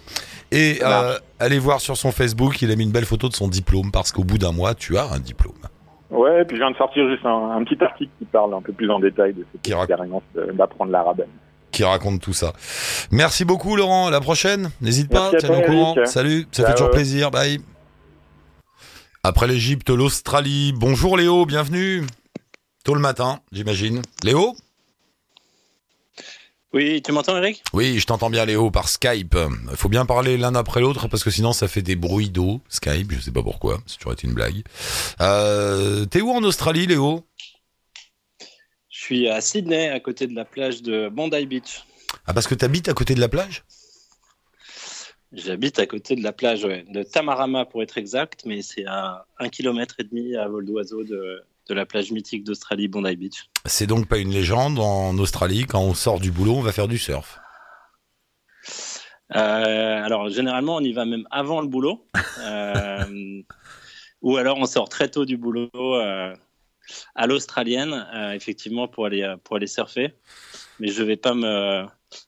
Et 0.52 0.80
euh, 0.82 1.18
allez 1.40 1.60
voir 1.60 1.82
sur 1.82 1.98
son 1.98 2.12
Facebook, 2.12 2.62
il 2.62 2.72
a 2.72 2.76
mis 2.76 2.84
une 2.84 2.92
belle 2.92 3.06
photo 3.06 3.28
de 3.28 3.34
son 3.36 3.48
diplôme 3.50 3.92
parce 3.92 4.12
qu'au 4.12 4.24
bout 4.24 4.38
d'un 4.38 4.52
mois, 4.54 4.76
tu 4.76 4.98
as 4.98 5.06
un 5.12 5.20
diplôme. 5.20 5.54
Ouais, 6.10 6.42
et 6.42 6.46
puis 6.46 6.56
je 6.56 6.62
viens 6.62 6.72
de 6.72 6.78
sortir 6.78 7.06
juste 7.10 7.26
un, 7.26 7.52
un 7.58 7.64
petit 7.66 7.84
article 7.84 8.12
qui 8.18 8.24
parle 8.26 8.54
un 8.54 8.62
peu 8.62 8.72
plus 8.72 8.90
en 8.90 9.00
détail 9.00 9.34
de 9.34 9.46
cette 9.52 9.62
Qui 9.62 9.74
expérience 9.74 10.24
d'apprendre 10.54 10.92
l'arabe. 10.92 11.24
qui 11.72 11.84
raconte 11.84 12.22
tout 12.22 12.32
ça. 12.32 12.54
Merci 13.12 13.44
beaucoup 13.44 13.76
Laurent, 13.76 14.08
à 14.08 14.12
la 14.12 14.22
prochaine. 14.22 14.70
N'hésite 14.80 15.10
pas, 15.12 15.32
tiens-nous 15.38 15.58
au 15.58 15.62
courant. 15.64 15.96
Salut, 16.06 16.48
ça 16.54 16.64
Ciao. 16.64 16.68
fait 16.68 16.74
toujours 16.78 16.92
plaisir. 16.92 17.30
Bye. 17.30 17.60
Après 19.24 19.48
l'Égypte, 19.48 19.90
l'Australie. 19.90 20.74
Bonjour 20.78 21.18
Léo, 21.18 21.46
bienvenue. 21.46 22.04
Tôt 22.88 22.96
le 22.96 23.02
matin, 23.02 23.42
j'imagine. 23.52 24.02
Léo 24.24 24.56
Oui, 26.72 27.02
tu 27.02 27.12
m'entends, 27.12 27.36
Eric? 27.36 27.62
Oui, 27.74 28.00
je 28.00 28.06
t'entends 28.06 28.30
bien 28.30 28.46
Léo 28.46 28.72
par 28.72 28.88
Skype. 28.88 29.36
Il 29.70 29.76
faut 29.76 29.90
bien 29.90 30.06
parler 30.06 30.38
l'un 30.38 30.56
après 30.56 30.80
l'autre 30.80 31.10
parce 31.10 31.22
que 31.22 31.30
sinon 31.30 31.52
ça 31.52 31.68
fait 31.68 31.82
des 31.82 31.98
bruits 31.98 32.30
d'eau. 32.30 32.62
Skype, 32.70 33.12
je 33.12 33.20
sais 33.20 33.32
pas 33.32 33.44
pourquoi, 33.44 33.82
c'est 33.88 33.98
toujours 33.98 34.14
été 34.14 34.26
une 34.26 34.34
blague. 34.34 34.64
Euh, 35.20 36.06
T'es 36.06 36.22
où 36.22 36.30
en 36.30 36.42
Australie 36.44 36.88
Léo? 36.88 37.26
Je 38.88 38.98
suis 39.02 39.28
à 39.28 39.42
Sydney, 39.42 39.90
à 39.90 40.00
côté 40.00 40.26
de 40.26 40.34
la 40.34 40.46
plage 40.46 40.82
de 40.82 41.10
Bondi 41.10 41.46
Beach. 41.46 41.84
Ah 42.26 42.34
parce 42.34 42.48
que 42.48 42.56
t'habites 42.56 42.88
à 42.88 42.94
côté 42.94 43.16
de 43.16 43.20
la 43.20 43.28
plage? 43.28 43.66
J'habite 45.34 45.78
à 45.80 45.88
côté 45.88 46.16
de 46.16 46.24
la 46.24 46.32
plage 46.32 46.64
ouais, 46.64 46.86
de 46.88 47.04
Tamarama, 47.04 47.66
pour 47.66 47.84
être 47.84 47.98
exact, 47.98 48.44
mais 48.46 48.62
c'est 48.62 48.86
à 48.86 49.26
un 49.40 49.50
kilomètre 49.50 49.96
et 50.00 50.06
demi 50.06 50.38
à 50.38 50.48
vol 50.48 50.64
d'oiseau 50.64 51.04
de, 51.04 51.44
de 51.68 51.74
la 51.74 51.86
plage 51.86 52.12
mythique 52.12 52.44
d'Australie, 52.44 52.88
Bondi 52.88 53.16
Beach. 53.16 53.50
C'est 53.66 53.88
donc 53.88 54.08
pas 54.08 54.18
une 54.18 54.32
légende 54.32 54.80
en 54.80 55.18
Australie, 55.18 55.66
quand 55.66 55.82
on 55.82 55.94
sort 55.94 56.20
du 56.20 56.32
boulot, 56.32 56.56
on 56.56 56.62
va 56.62 56.72
faire 56.72 56.88
du 56.88 56.98
surf. 56.98 57.40
Euh, 59.36 60.04
alors, 60.04 60.30
généralement, 60.30 60.76
on 60.76 60.82
y 60.82 60.94
va 60.94 61.06
même 61.06 61.28
avant 61.32 61.62
le 61.62 61.68
boulot. 61.68 62.06
Euh, 62.40 63.42
ou 64.22 64.38
alors, 64.38 64.58
on 64.58 64.66
sort 64.66 64.90
très 64.90 65.10
tôt 65.10 65.26
du 65.26 65.38
boulot 65.38 65.70
euh, 65.76 66.34
à 67.16 67.28
l'australienne, 67.28 68.08
effectivement, 68.34 68.88
pour 68.88 69.06
aller, 69.06 69.36
pour 69.44 69.58
aller 69.58 69.68
surfer. 69.68 70.14
Mais 70.80 70.88
je 70.88 71.04
vais 71.04 71.18
pas 71.18 71.34
me, 71.34 71.86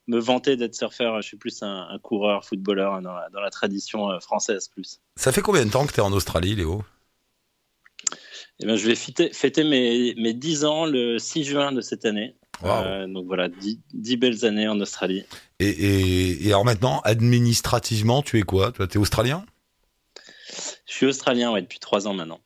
me 0.08 0.18
vanter 0.18 0.56
d'être 0.56 0.74
surfeur. 0.74 1.22
Je 1.22 1.28
suis 1.28 1.36
plus 1.36 1.62
un, 1.62 1.88
un 1.90 1.98
coureur, 1.98 2.44
footballeur 2.44 3.00
dans 3.00 3.14
la, 3.14 3.28
dans 3.30 3.40
la 3.40 3.50
tradition 3.50 4.18
française 4.20 4.68
plus. 4.68 5.00
Ça 5.16 5.32
fait 5.32 5.42
combien 5.42 5.64
de 5.64 5.70
temps 5.70 5.86
que 5.86 5.92
t'es 5.92 6.02
en 6.02 6.12
Australie 6.12 6.54
Léo? 6.54 6.84
Eh 8.62 8.66
ben, 8.66 8.76
je 8.76 8.86
vais 8.86 8.94
fêter, 8.94 9.32
fêter 9.32 9.64
mes, 9.64 10.14
mes 10.16 10.34
10 10.34 10.64
ans 10.64 10.86
le 10.86 11.18
6 11.18 11.44
juin 11.44 11.72
de 11.72 11.80
cette 11.80 12.04
année. 12.04 12.36
Euh, 12.64 13.06
donc 13.06 13.26
voilà, 13.26 13.48
dix, 13.48 14.16
belles 14.16 14.44
années 14.44 14.68
en 14.68 14.78
Australie. 14.80 15.24
Et, 15.60 16.38
alors 16.46 16.64
maintenant, 16.64 17.00
administrativement, 17.04 18.22
tu 18.22 18.38
es 18.38 18.42
quoi? 18.42 18.72
Tu 18.72 18.82
es 18.82 18.96
australien? 18.98 19.44
Je 20.86 20.92
suis 20.92 21.06
australien, 21.06 21.52
ouais, 21.52 21.62
depuis 21.62 21.78
trois 21.78 22.06
ans 22.06 22.14
maintenant. 22.14 22.40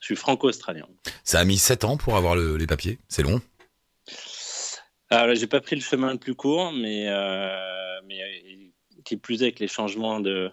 Je 0.00 0.06
suis 0.06 0.16
franco-australien. 0.16 0.86
Ça 1.24 1.40
a 1.40 1.44
mis 1.44 1.58
sept 1.58 1.84
ans 1.84 1.96
pour 1.96 2.16
avoir 2.16 2.36
les 2.36 2.66
papiers 2.66 2.98
C'est 3.08 3.22
long 3.22 3.40
Alors, 5.10 5.34
j'ai 5.34 5.46
pas 5.46 5.60
pris 5.60 5.76
le 5.76 5.82
chemin 5.82 6.12
le 6.12 6.18
plus 6.18 6.34
court, 6.34 6.72
mais, 6.72 7.08
euh, 7.08 8.00
mais 8.06 8.18
qui 9.04 9.16
plus 9.16 9.42
est 9.42 9.46
avec 9.46 9.60
les 9.60 9.68
changements 9.68 10.20
de, 10.20 10.50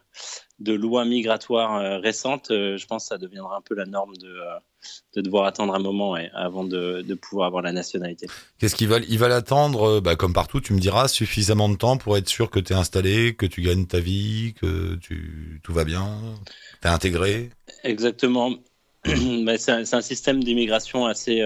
de 0.59 0.73
lois 0.73 1.05
migratoires 1.05 1.75
euh, 1.75 1.97
récentes, 1.97 2.51
euh, 2.51 2.77
je 2.77 2.85
pense 2.87 3.03
que 3.03 3.07
ça 3.09 3.17
deviendra 3.17 3.57
un 3.57 3.61
peu 3.61 3.75
la 3.75 3.85
norme 3.85 4.15
de, 4.17 4.29
euh, 4.29 4.59
de 5.15 5.21
devoir 5.21 5.45
attendre 5.45 5.73
un 5.73 5.79
moment 5.79 6.15
avant 6.33 6.63
de, 6.63 7.01
de, 7.01 7.13
pouvoir 7.13 7.47
avoir 7.47 7.61
la 7.61 7.71
nationalité. 7.71 8.27
Qu'est-ce 8.59 8.75
qu'ils 8.75 8.87
veulent? 8.87 9.05
Ils 9.07 9.19
veulent 9.19 9.31
attendre, 9.31 9.99
bah, 9.99 10.15
comme 10.15 10.33
partout, 10.33 10.61
tu 10.61 10.73
me 10.73 10.79
diras, 10.79 11.07
suffisamment 11.07 11.69
de 11.69 11.75
temps 11.75 11.97
pour 11.97 12.17
être 12.17 12.29
sûr 12.29 12.49
que 12.49 12.59
tu 12.59 12.73
es 12.73 12.75
installé, 12.75 13.35
que 13.35 13.45
tu 13.45 13.61
gagnes 13.61 13.85
ta 13.85 13.99
vie, 13.99 14.53
que 14.59 14.95
tu, 14.95 15.61
tout 15.63 15.73
va 15.73 15.83
bien, 15.83 16.19
tu 16.81 16.87
es 16.87 16.91
intégré? 16.91 17.49
Exactement. 17.83 18.51
bah, 19.05 19.57
c'est 19.57 19.71
un, 19.71 19.83
un, 19.91 20.01
système 20.01 20.43
d'immigration 20.43 21.05
assez, 21.05 21.41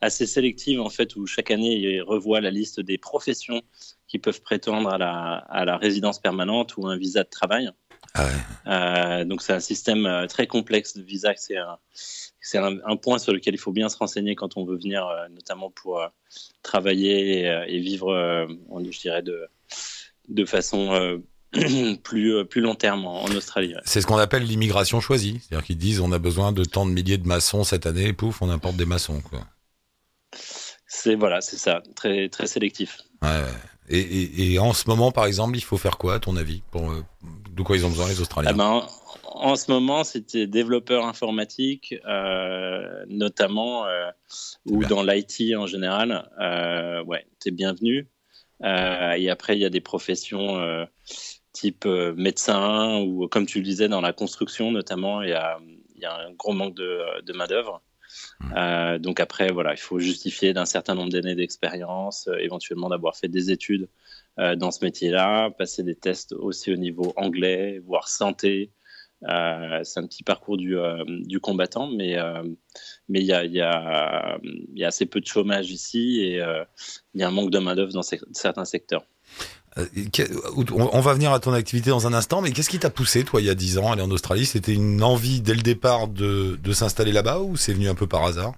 assez 0.00 0.26
sélectif, 0.26 0.80
en 0.80 0.90
fait, 0.90 1.16
où 1.16 1.26
chaque 1.26 1.50
année, 1.50 1.76
il 1.76 2.02
revoit 2.02 2.40
la 2.40 2.50
liste 2.50 2.80
des 2.80 2.98
professions 2.98 3.62
qui 4.06 4.18
peuvent 4.18 4.40
prétendre 4.40 4.88
à 4.88 4.98
la, 4.98 5.36
à 5.48 5.64
la 5.64 5.76
résidence 5.76 6.18
permanente 6.18 6.76
ou 6.76 6.86
un 6.86 6.96
visa 6.96 7.24
de 7.24 7.28
travail. 7.28 7.70
Ah 8.18 9.20
euh, 9.20 9.24
donc 9.24 9.42
c'est 9.42 9.52
un 9.52 9.60
système 9.60 10.06
euh, 10.06 10.26
très 10.26 10.46
complexe 10.46 10.96
de 10.96 11.02
visa. 11.02 11.32
C'est 11.36 11.56
un, 11.56 11.78
c'est 12.40 12.58
un, 12.58 12.96
point 12.96 13.18
sur 13.18 13.32
lequel 13.32 13.54
il 13.54 13.58
faut 13.58 13.72
bien 13.72 13.88
se 13.88 13.96
renseigner 13.96 14.34
quand 14.34 14.56
on 14.56 14.64
veut 14.64 14.76
venir, 14.76 15.06
euh, 15.06 15.28
notamment 15.28 15.70
pour 15.70 16.02
travailler 16.62 17.42
et, 17.42 17.78
vivre, 17.80 18.48
je 18.90 19.00
dirais, 19.00 19.22
de, 19.22 19.46
de 20.28 20.44
façon 20.44 21.22
plus, 22.02 22.44
plus 22.46 22.60
long 22.60 22.74
terme 22.74 23.06
en, 23.06 23.26
Australie. 23.26 23.74
C'est 23.84 24.00
ce 24.00 24.06
qu'on 24.06 24.18
appelle 24.18 24.44
l'immigration 24.44 25.00
choisie. 25.00 25.40
C'est-à-dire 25.40 25.66
qu'ils 25.66 25.78
disent 25.78 26.00
on 26.00 26.12
a 26.12 26.18
besoin 26.18 26.52
de 26.52 26.64
tant 26.64 26.86
de 26.86 26.90
milliers 26.90 27.18
de 27.18 27.26
maçons 27.26 27.64
cette 27.64 27.86
année, 27.86 28.08
et 28.08 28.12
pouf, 28.12 28.42
on 28.42 28.50
importe 28.50 28.76
des 28.76 28.86
maçons. 28.86 29.20
Quoi. 29.20 29.40
C'est 30.88 31.14
voilà, 31.14 31.40
c'est 31.40 31.58
ça, 31.58 31.82
très 31.94 32.28
très 32.28 32.46
sélectif. 32.46 32.98
Ouais, 33.22 33.44
et, 33.90 34.52
et, 34.52 34.58
en 34.58 34.72
ce 34.72 34.88
moment, 34.88 35.12
par 35.12 35.24
exemple, 35.24 35.56
il 35.56 35.62
faut 35.62 35.78
faire 35.78 35.96
quoi, 35.96 36.14
à 36.14 36.18
ton 36.18 36.36
avis 36.36 36.62
pour, 36.70 36.90
euh, 36.90 37.02
De 37.54 37.62
quoi 37.62 37.76
ils 37.76 37.86
ont 37.86 37.90
besoin, 37.90 38.08
les 38.08 38.20
Australiens 38.20 38.50
ah 38.52 38.54
ben, 38.54 38.86
En 39.24 39.56
ce 39.56 39.70
moment, 39.70 40.04
c'était 40.04 40.46
développeurs 40.46 41.06
informatiques, 41.06 41.94
euh, 42.06 43.04
notamment, 43.08 43.86
euh, 43.86 44.10
ou 44.66 44.84
dans 44.84 45.02
l'IT 45.02 45.56
en 45.56 45.66
général. 45.66 46.28
Ouais, 47.06 47.26
t'es 47.40 47.50
bienvenu. 47.50 48.08
Et 48.62 49.30
après, 49.30 49.56
il 49.56 49.60
y 49.60 49.64
a 49.64 49.70
des 49.70 49.80
professions 49.80 50.86
type 51.52 51.86
médecin, 51.86 52.98
ou 53.00 53.26
comme 53.28 53.46
tu 53.46 53.58
le 53.58 53.64
disais, 53.64 53.88
dans 53.88 54.02
la 54.02 54.12
construction, 54.12 54.70
notamment, 54.70 55.22
il 55.22 55.30
y 55.30 55.32
a, 55.32 55.58
y 55.96 56.04
a 56.04 56.14
un 56.14 56.32
gros 56.32 56.52
manque 56.52 56.74
de, 56.74 57.22
de 57.22 57.32
main-d'œuvre. 57.32 57.82
Euh, 58.56 58.98
donc 58.98 59.20
après, 59.20 59.50
voilà, 59.50 59.72
il 59.72 59.78
faut 59.78 59.98
justifier 59.98 60.52
d'un 60.52 60.64
certain 60.64 60.94
nombre 60.94 61.10
d'années 61.10 61.34
d'expérience, 61.34 62.28
euh, 62.28 62.36
éventuellement 62.38 62.88
d'avoir 62.88 63.16
fait 63.16 63.28
des 63.28 63.50
études 63.50 63.88
euh, 64.38 64.56
dans 64.56 64.70
ce 64.70 64.84
métier-là, 64.84 65.50
passer 65.50 65.82
des 65.82 65.94
tests 65.94 66.32
aussi 66.32 66.72
au 66.72 66.76
niveau 66.76 67.12
anglais, 67.16 67.80
voire 67.84 68.08
santé. 68.08 68.72
c'est 69.22 69.98
un 70.00 70.06
petit 70.06 70.22
parcours 70.22 70.56
du, 70.56 70.76
du 71.26 71.40
combattant, 71.40 71.88
mais 71.88 72.16
mais 73.08 73.20
il 73.20 73.26
y 73.26 73.32
a, 73.32 73.44
y, 73.44 73.54
y 74.78 74.84
a 74.84 74.86
assez 74.86 75.06
peu 75.06 75.20
de 75.20 75.26
chômage 75.26 75.70
ici 75.72 76.20
et 76.20 76.36
il 77.14 77.20
y 77.20 77.24
a 77.24 77.28
un 77.28 77.32
manque 77.32 77.50
de 77.50 77.58
main 77.58 77.74
d'œuvre 77.74 77.92
dans 77.92 78.02
certains 78.02 78.64
secteurs. 78.64 79.04
Euh, 79.78 79.84
on 80.72 81.00
va 81.00 81.14
venir 81.14 81.32
à 81.32 81.40
ton 81.40 81.52
activité 81.52 81.90
dans 81.90 82.06
un 82.06 82.12
instant, 82.12 82.40
mais 82.40 82.52
qu'est-ce 82.52 82.70
qui 82.70 82.78
t'a 82.78 82.90
poussé, 82.90 83.24
toi, 83.24 83.40
il 83.40 83.46
y 83.46 83.50
a 83.50 83.54
10 83.54 83.78
ans, 83.78 83.90
à 83.90 83.92
aller 83.92 84.02
en 84.02 84.10
Australie? 84.10 84.46
C'était 84.46 84.74
une 84.74 85.02
envie 85.02 85.40
dès 85.40 85.54
le 85.54 85.62
départ 85.62 86.08
de, 86.08 86.58
s'installer 86.72 87.12
là-bas 87.12 87.40
ou 87.40 87.56
c'est 87.56 87.72
venu 87.72 87.88
un 87.88 87.94
peu 87.94 88.06
par 88.06 88.24
hasard? 88.24 88.54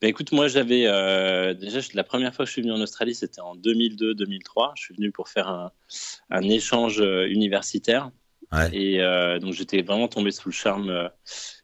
Ben 0.00 0.08
écoute, 0.08 0.32
moi 0.32 0.48
j'avais 0.48 0.86
euh, 0.86 1.54
déjà 1.54 1.78
la 1.94 2.02
première 2.02 2.34
fois 2.34 2.44
que 2.44 2.48
je 2.48 2.54
suis 2.54 2.62
venu 2.62 2.72
en 2.72 2.80
Australie, 2.80 3.14
c'était 3.14 3.40
en 3.40 3.54
2002-2003. 3.54 4.72
Je 4.74 4.82
suis 4.82 4.94
venu 4.96 5.12
pour 5.12 5.28
faire 5.28 5.70
un, 6.30 6.42
échange 6.42 7.00
euh, 7.00 7.28
universitaire. 7.28 8.10
Et 8.72 8.98
donc 9.40 9.54
j'étais 9.54 9.80
vraiment 9.80 10.08
tombé 10.08 10.30
sous 10.30 10.48
le 10.48 10.52
charme 10.52 11.08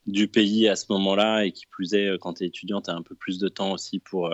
du 0.06 0.26
pays 0.26 0.68
à 0.68 0.76
ce 0.76 0.86
moment-là 0.90 1.42
et 1.44 1.52
qui 1.52 1.66
plus 1.66 1.92
est, 1.92 2.16
quand 2.18 2.34
tu 2.34 2.44
es 2.44 2.46
étudiant, 2.46 2.80
tu 2.80 2.90
as 2.90 2.94
un 2.94 3.02
peu 3.02 3.14
plus 3.14 3.38
de 3.38 3.48
temps 3.48 3.72
aussi 3.72 3.98
pour 3.98 4.30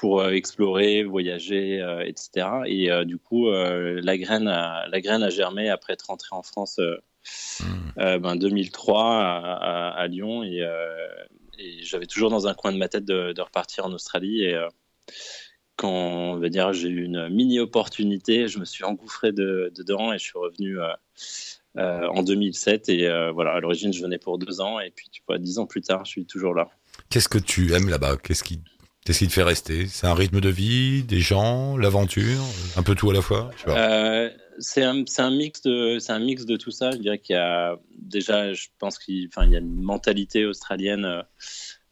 pour 0.00 0.22
euh, 0.22 0.30
explorer, 0.30 1.04
voyager, 1.04 1.78
euh, 1.82 2.02
etc. 2.06 2.46
Et 2.64 2.90
euh, 2.90 3.04
du 3.04 3.18
coup, 3.18 3.50
la 3.50 4.16
graine 4.16 4.48
a, 4.48 4.86
la 4.88 5.00
graine 5.02 5.22
a 5.22 5.28
germé 5.28 5.68
après 5.68 5.92
être 5.92 6.06
rentré 6.06 6.30
en 6.32 6.42
France 6.42 6.80
hmm. 7.60 8.18
ben, 8.18 8.36
2003 8.36 9.04
à, 9.04 10.06
Lyon 10.08 10.42
et, 10.42 10.64
j'avais 11.82 12.06
toujours 12.06 12.30
dans 12.30 12.46
un 12.46 12.54
coin 12.54 12.72
de 12.72 12.78
ma 12.78 12.88
tête 12.88 13.04
de, 13.04 13.38
repartir 13.42 13.84
en 13.84 13.92
Australie 13.92 14.44
et 14.44 14.58
quand 15.76 15.90
on 15.90 16.36
va 16.38 16.48
dire 16.48 16.72
j'ai 16.72 16.88
eu 16.88 17.04
une 17.04 17.28
mini 17.28 17.60
opportunité, 17.60 18.48
je 18.48 18.58
me 18.58 18.64
suis 18.64 18.84
engouffré 18.84 19.32
dedans 19.32 20.14
et 20.14 20.18
je 20.18 20.24
suis 20.24 20.38
revenu 20.38 20.78
en 21.76 22.22
2007 22.22 22.88
et 22.88 23.30
voilà 23.34 23.52
à 23.52 23.60
l'origine 23.60 23.92
je 23.92 24.02
venais 24.02 24.18
pour 24.18 24.38
deux 24.38 24.62
ans 24.62 24.80
et 24.80 24.90
puis 24.90 25.08
tu 25.12 25.22
vois 25.26 25.36
dix 25.36 25.58
ans 25.58 25.66
plus 25.66 25.82
tard 25.82 26.06
je 26.06 26.10
suis 26.12 26.24
toujours 26.24 26.54
là. 26.54 26.70
Qu'est-ce 27.10 27.28
que 27.28 27.38
tu 27.38 27.74
aimes 27.74 27.90
là-bas? 27.90 28.16
Qu'est-ce 28.16 28.44
qui 28.44 28.60
Qu'est-ce 29.04 29.20
qui 29.20 29.28
te 29.28 29.32
fait 29.32 29.42
rester? 29.42 29.86
C'est 29.86 30.06
un 30.06 30.14
rythme 30.14 30.40
de 30.40 30.50
vie, 30.50 31.02
des 31.02 31.20
gens, 31.20 31.76
l'aventure, 31.76 32.42
un 32.76 32.82
peu 32.82 32.94
tout 32.94 33.10
à 33.10 33.14
la 33.14 33.22
fois? 33.22 33.50
Euh, 33.68 34.28
C'est 34.58 34.82
un, 34.82 34.94
mix 35.30 35.62
de 35.62 36.56
tout 36.56 36.70
ça. 36.70 36.90
Je 36.90 36.98
dirais 36.98 37.18
qu'il 37.18 37.34
y 37.34 37.38
a 37.38 37.76
déjà, 37.96 38.52
je 38.52 38.68
pense 38.78 38.98
qu'il 38.98 39.16
y 39.16 39.28
a 39.36 39.58
une 39.58 39.80
mentalité 39.80 40.44
australienne 40.44 41.24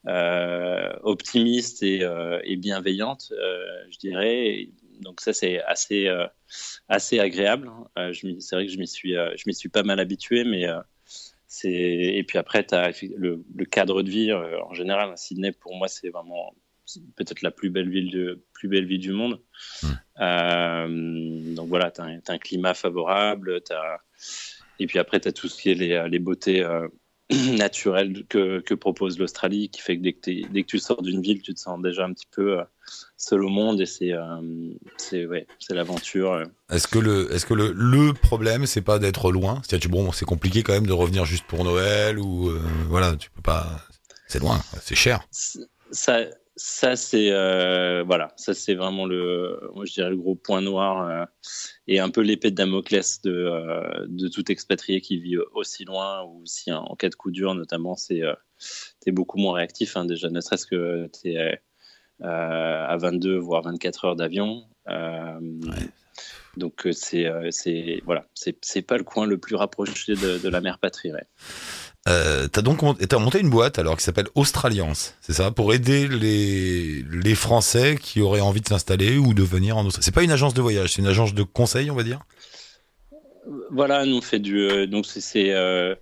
euh, 0.07 0.93
optimiste 1.03 1.83
et, 1.83 2.03
euh, 2.03 2.41
bienveillante, 2.57 3.33
euh, 3.33 3.85
je 3.91 3.99
dirais. 3.99 4.69
donc 5.01 5.21
ça 5.21 5.33
c'est 5.33 5.63
assez 5.63 6.07
euh, 6.09 6.27
assez 6.89 7.19
agréable. 7.21 7.71
Euh, 7.99 8.13
c'est 8.39 8.57
vrai 8.57 8.67
que 8.67 8.73
je 8.73 8.79
m'y 8.79 9.55
suis 9.55 9.69
pas 9.69 9.83
mal 9.83 10.01
habitué, 10.01 10.45
mais 10.45 10.67
et 11.65 12.25
puis 12.25 12.39
après 12.39 12.67
le, 12.73 13.43
le, 13.55 13.65
cadre 13.65 14.03
de 14.03 14.11
vie 14.11 14.33
en 14.33 14.75
général. 14.75 15.13
Sydney 15.17 15.53
pour 15.53 15.75
moi 15.77 15.89
c'est 15.89 16.11
vraiment 16.11 16.55
peut-être 17.17 17.43
la 17.43 17.51
plus 17.51 17.71
belle 17.71 17.89
ville 17.89 18.11
de 18.11 18.45
plus 18.53 18.69
belle 18.69 18.87
ville 18.87 19.01
du 19.01 19.13
monde. 19.13 19.41
Hmm. 19.83 19.87
Euh, 20.21 21.55
donc 21.55 21.69
voilà, 21.69 21.91
tu 21.91 22.01
as, 22.01 22.21
un 22.29 22.39
climat 22.39 22.75
favorable, 22.75 23.61
as... 23.71 23.99
et 24.79 24.87
puis 24.87 24.99
après, 24.99 25.21
tu 25.21 25.29
as 25.29 25.33
tout 25.33 25.49
ce 25.49 25.61
qui 25.61 25.71
est 25.71 25.75
les, 25.75 26.09
les 26.09 26.19
beautés 26.19 26.63
euh, 26.63 26.89
naturelles 27.57 28.25
que, 28.29 28.61
que 28.61 28.75
propose 28.75 29.19
l'Australie, 29.19 29.69
qui 29.69 29.81
fait 29.81 29.99
que 29.99 30.03
dès 30.03 30.13
que, 30.13 30.53
dès 30.53 30.63
que 30.63 30.67
tu 30.67 30.79
sors 30.79 31.03
d'une 31.03 31.21
ville, 31.21 31.43
tu 31.43 31.55
te 31.55 31.61
sens 31.61 31.81
déjà 31.81 32.05
un 32.05 32.13
petit 32.13 32.29
peu 32.31 32.61
euh, 32.61 32.65
seul 33.17 33.45
au 33.45 33.49
monde, 33.49 33.81
et 33.81 33.87
c'est 33.87 34.13
c'est 34.97 35.27
ouais, 35.27 35.47
l'aventure. 35.71 36.43
Est-ce 36.71 36.89
que, 36.89 36.99
le, 36.99 37.33
est 37.33 37.37
-ce 37.37 37.47
que 37.47 37.55
le, 37.55 37.73
le 37.73 38.13
problème, 38.13 38.67
c'est 38.67 38.83
pas 38.83 38.99
d'être 38.99 39.31
loin? 39.31 39.61
C'est-à-dire, 39.63 39.91
bon, 39.91 40.11
c'est 40.13 40.25
compliqué 40.25 40.63
quand 40.63 40.73
même 40.73 40.87
de 40.87 40.93
revenir 40.93 41.25
juste 41.25 41.45
pour 41.47 41.65
Noël, 41.65 42.19
ou 42.19 42.51
voilà, 42.89 43.15
tu 43.17 43.31
peux 43.31 43.43
pas. 43.43 43.83
C'est 44.27 44.41
loin, 44.41 44.61
c'est 44.83 44.95
cher. 44.95 45.27
Ça, 45.91 46.27
ça 46.59 46.97
c'est 46.97 47.31
euh, 47.31 48.03
voilà, 48.05 48.33
ça 48.37 48.53
c'est 48.53 48.75
vraiment 48.75 49.07
le, 49.07 49.61
moi 49.75 49.85
je 49.85 49.93
dirais 49.93 50.11
le 50.11 50.17
gros 50.17 50.35
point 50.35 50.61
noir 50.61 51.09
euh, 51.09 51.25
et 51.87 52.01
un 52.01 52.11
peu 52.11 52.21
l'épée 52.21 52.51
de 52.51 52.57
Damoclès 52.57 53.23
de 53.23 53.31
euh, 53.31 54.07
de 54.09 54.27
tout 54.27 54.51
expatrié 54.51 55.01
qui 55.01 55.21
vit 55.21 55.39
aussi 55.55 55.85
loin 55.85 56.25
ou 56.25 56.43
si 56.47 56.73
en 56.73 56.97
cas 56.97 57.09
de 57.09 57.15
coup 57.15 57.31
dur 57.31 57.55
notamment 57.55 57.95
c'est 57.95 58.23
t'es 59.01 59.13
beaucoup 59.13 59.39
moins 59.39 59.55
réactif 59.55 59.97
hein, 59.97 60.05
déjà 60.05 60.31
ne 60.31 60.41
serait-ce 60.41 60.67
que 60.67 61.07
t'es 61.07 61.61
à 62.21 62.97
22 62.97 63.37
voire 63.37 63.63
24 63.63 64.05
heures 64.05 64.17
d'avion. 64.17 64.65
Donc 66.57 66.89
c'est 66.91 67.31
c'est 67.51 68.03
voilà 68.05 68.27
c'est 68.35 68.83
pas 68.83 68.99
le 68.99 69.05
coin 69.05 69.27
le 69.27 69.39
plus 69.39 69.55
rapproché 69.55 70.15
de, 70.15 70.39
de 70.39 70.49
la 70.49 70.61
mer 70.61 70.81
patrie. 70.81 71.13
Ouais. 71.13 71.27
Euh, 72.09 72.49
t'as 72.49 72.63
donc 72.63 72.83
as 72.83 73.19
monté 73.19 73.41
une 73.41 73.51
boîte 73.51 73.79
alors 73.79 73.97
qui 73.97 74.03
s'appelle 74.03 74.29
Australiance, 74.35 75.15
c'est 75.21 75.35
ça, 75.35 75.51
pour 75.51 75.75
aider 75.75 76.09
les 76.09 77.05
les 77.13 77.35
Français 77.35 77.99
qui 78.01 78.21
auraient 78.21 78.41
envie 78.41 78.61
de 78.61 78.69
s'installer 78.69 79.19
ou 79.19 79.35
de 79.35 79.43
venir 79.43 79.77
en 79.77 79.85
Australie. 79.85 80.05
C'est 80.05 80.15
pas 80.15 80.23
une 80.23 80.31
agence 80.31 80.55
de 80.55 80.63
voyage, 80.63 80.95
c'est 80.95 81.03
une 81.03 81.09
agence 81.09 81.35
de 81.35 81.43
conseil, 81.43 81.91
on 81.91 81.95
va 81.95 82.05
dire? 82.05 82.21
Voilà, 83.71 84.05
nous 84.05 84.17
on 84.17 84.21
fait 84.21 84.39
du 84.39 84.61
euh, 84.61 84.87
donc 84.87 85.07
c'est 85.07 85.53
euh, 85.53 85.95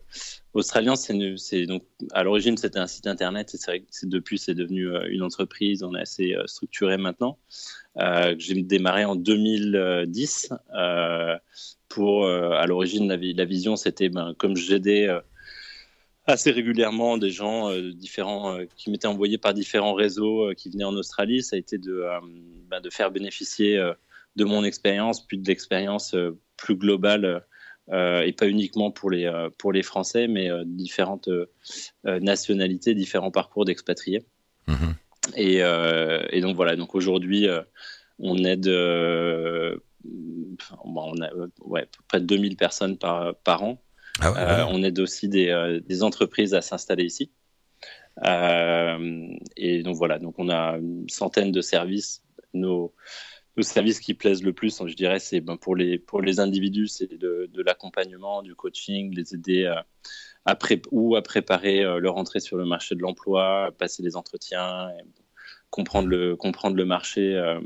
c'est 0.97 1.67
donc 1.67 1.83
à 2.13 2.23
l'origine 2.23 2.57
c'était 2.57 2.79
un 2.79 2.87
site 2.87 3.07
internet 3.07 3.55
et 3.55 3.59
c'est 3.91 4.09
depuis 4.09 4.39
c'est 4.39 4.55
devenu 4.55 4.89
euh, 4.89 5.07
une 5.11 5.23
entreprise, 5.23 5.83
on 5.83 5.95
est 5.95 6.01
assez 6.01 6.35
euh, 6.35 6.47
structuré 6.47 6.97
maintenant. 6.97 7.39
J'ai 8.39 8.63
démarré 8.63 9.05
en 9.05 9.17
2010 9.17 10.51
pour 11.89 12.29
à 12.29 12.67
l'origine 12.67 13.09
la, 13.09 13.17
la, 13.17 13.45
vision 13.45 13.77
c'était 13.77 14.09
ben, 14.09 14.35
comme 14.39 14.57
j'aidais 14.57 15.09
assez 16.27 16.51
régulièrement 16.51 17.19
des 17.19 17.31
gens 17.31 17.71
différents 17.93 18.59
qui 18.77 18.91
m'étaient 18.91 19.07
envoyés 19.07 19.39
par 19.39 19.55
différents 19.55 19.95
réseaux 19.95 20.53
qui 20.57 20.71
venaient 20.71 20.85
en 20.85 20.95
Australie. 20.95 21.43
Ça 21.43 21.57
a 21.57 21.59
été 21.59 21.79
de, 21.79 22.05
bah, 22.69 22.81
de 22.81 22.91
faire 22.91 23.11
bénéficier 23.11 23.79
de 24.37 24.45
mon 24.45 24.65
expérience, 24.65 25.27
puis 25.27 25.39
de 25.39 25.47
l'expérience 25.47 26.17
plus 26.57 26.77
globale 26.77 27.45
et 27.93 28.33
pas 28.33 28.49
uniquement 28.49 28.91
pour 28.91 29.11
les, 29.11 29.31
pour 29.59 29.73
les 29.73 29.83
Français, 29.83 30.27
mais 30.27 30.51
différentes 30.65 31.29
nationalités, 32.05 32.95
différents 32.95 33.31
parcours 33.31 33.65
d'expatriés. 33.65 34.25
Mhm. 34.67 34.95
Et, 35.37 35.59
et, 35.59 36.41
donc 36.41 36.57
voilà, 36.57 36.77
donc 36.77 36.95
aujourd'hui, 36.95 37.47
on 38.19 38.45
aide 38.45 38.69
on 40.85 41.21
a 41.21 41.31
ouais, 41.61 41.89
près 42.09 42.21
de 42.21 42.27
2000 42.27 42.57
personnes 42.57 42.99
par, 42.99 43.35
par 43.37 43.63
an. 43.63 43.81
Ah 44.21 44.61
euh, 44.61 44.67
on 44.71 44.83
aide 44.83 44.99
aussi 44.99 45.29
des, 45.29 45.49
euh, 45.49 45.81
des 45.81 46.03
entreprises 46.03 46.55
à 46.55 46.63
s'installer 46.63 47.05
ici. 47.05 47.31
Euh, 48.25 49.29
et 49.57 49.83
donc 49.83 49.97
voilà, 49.97 50.19
donc 50.19 50.37
on 50.39 50.49
a 50.49 50.79
une 50.79 51.09
centaine 51.09 51.53
de 51.53 51.61
services. 51.61 52.23
Nos, 52.55 52.95
nos 53.57 53.63
services 53.63 54.01
qui 54.01 54.15
plaisent 54.15 54.43
le 54.43 54.53
plus, 54.55 54.83
je 54.87 54.95
dirais, 54.95 55.19
c'est 55.19 55.41
ben, 55.41 55.57
pour, 55.57 55.77
les, 55.77 55.99
pour 55.99 56.23
les 56.23 56.41
individus, 56.41 56.89
c'est 56.89 57.19
de, 57.19 57.51
de 57.53 57.63
l'accompagnement, 57.63 58.43
du 58.43 58.55
coaching, 58.55 59.15
les 59.15 59.35
aider 59.35 59.67
à, 59.67 59.87
à 60.47 60.57
ou 60.91 61.17
à 61.17 61.23
préparer 61.23 61.83
leur 62.01 62.17
entrée 62.17 62.41
sur 62.41 62.57
le 62.57 62.65
marché 62.65 62.95
de 62.95 63.01
l'emploi, 63.01 63.71
passer 63.79 64.03
les 64.03 64.17
entretiens, 64.17 64.91
comprendre, 65.71 66.09
le, 66.09 66.37
comprendre 66.37 66.77
le 66.77 66.85
marché. 66.85 67.35
Euh, 67.35 67.61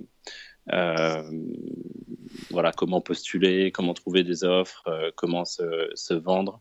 voilà, 2.50 2.72
comment 2.72 3.00
postuler, 3.00 3.72
comment 3.72 3.94
trouver 3.94 4.22
des 4.22 4.44
offres, 4.44 4.84
euh, 4.86 5.10
comment 5.16 5.44
se, 5.44 5.90
se 5.94 6.14
vendre 6.14 6.60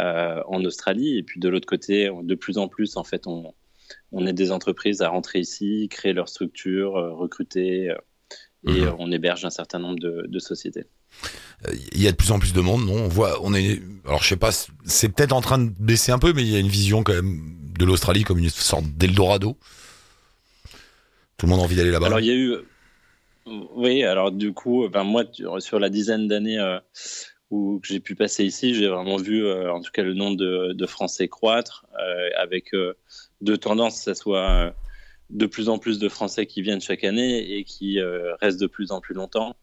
euh, 0.00 0.42
en 0.46 0.64
Australie. 0.64 1.18
Et 1.18 1.22
puis 1.22 1.40
de 1.40 1.48
l'autre 1.48 1.66
côté, 1.66 2.10
de 2.22 2.34
plus 2.34 2.58
en 2.58 2.68
plus, 2.68 2.96
en 2.96 3.04
fait, 3.04 3.26
on, 3.26 3.54
on 4.12 4.26
aide 4.26 4.36
des 4.36 4.50
entreprises 4.52 5.02
à 5.02 5.08
rentrer 5.08 5.40
ici, 5.40 5.88
créer 5.90 6.12
leur 6.12 6.28
structure, 6.28 6.92
recruter, 7.16 7.94
et 8.66 8.80
mhm. 8.80 8.96
on 8.98 9.12
héberge 9.12 9.44
un 9.44 9.50
certain 9.50 9.78
nombre 9.78 9.98
de, 9.98 10.24
de, 10.26 10.38
sociétés. 10.38 10.86
Il 11.92 12.02
y 12.02 12.08
a 12.08 12.10
de 12.10 12.16
plus 12.16 12.32
en 12.32 12.38
plus 12.38 12.52
de 12.52 12.60
monde, 12.60 12.84
non? 12.84 12.94
On 12.94 13.08
voit, 13.08 13.38
on 13.42 13.54
est, 13.54 13.80
alors 14.04 14.22
je 14.22 14.28
sais 14.28 14.36
pas, 14.36 14.50
c'est 14.84 15.08
peut-être 15.08 15.32
en 15.32 15.40
train 15.40 15.58
de 15.58 15.70
baisser 15.78 16.10
un 16.10 16.18
peu, 16.18 16.32
mais 16.32 16.42
il 16.42 16.50
y 16.50 16.56
a 16.56 16.58
une 16.58 16.68
vision 16.68 17.04
quand 17.04 17.14
même 17.14 17.56
de 17.78 17.84
l'Australie 17.84 18.24
comme 18.24 18.38
une 18.38 18.50
sorte 18.50 18.86
d'Eldorado. 18.86 19.56
Tout 21.36 21.46
le 21.46 21.50
monde 21.50 21.60
a 21.60 21.62
envie 21.62 21.76
d'aller 21.76 21.90
là-bas. 21.90 22.06
Alors 22.06 22.20
il 22.20 22.26
y 22.26 22.30
a 22.30 22.34
eu, 22.34 22.56
oui, 23.46 24.02
alors 24.02 24.32
du 24.32 24.52
coup, 24.52 24.88
ben 24.88 25.04
moi, 25.04 25.24
sur 25.60 25.78
la 25.78 25.88
dizaine 25.88 26.26
d'années 26.26 26.58
euh, 26.58 26.80
où 27.50 27.80
j'ai 27.84 28.00
pu 28.00 28.16
passer 28.16 28.44
ici, 28.44 28.74
j'ai 28.74 28.88
vraiment 28.88 29.16
vu, 29.16 29.46
euh, 29.46 29.72
en 29.72 29.80
tout 29.80 29.92
cas, 29.92 30.02
le 30.02 30.14
nombre 30.14 30.36
de, 30.36 30.86
Français 30.86 31.28
croître, 31.28 31.86
euh, 32.00 32.28
avec 32.36 32.72
deux 33.40 33.56
tendances, 33.56 33.98
que 33.98 34.14
ce 34.14 34.14
soit 34.14 34.74
de 35.30 35.46
plus 35.46 35.68
en 35.68 35.78
plus 35.78 35.98
de 35.98 36.08
Français 36.08 36.46
qui 36.46 36.62
viennent 36.62 36.80
chaque 36.80 37.04
année 37.04 37.56
et 37.56 37.64
qui 37.64 38.00
restent 38.40 38.60
de 38.60 38.66
plus 38.66 38.90
en 38.92 39.00
plus 39.00 39.14
longtemps 39.14 39.56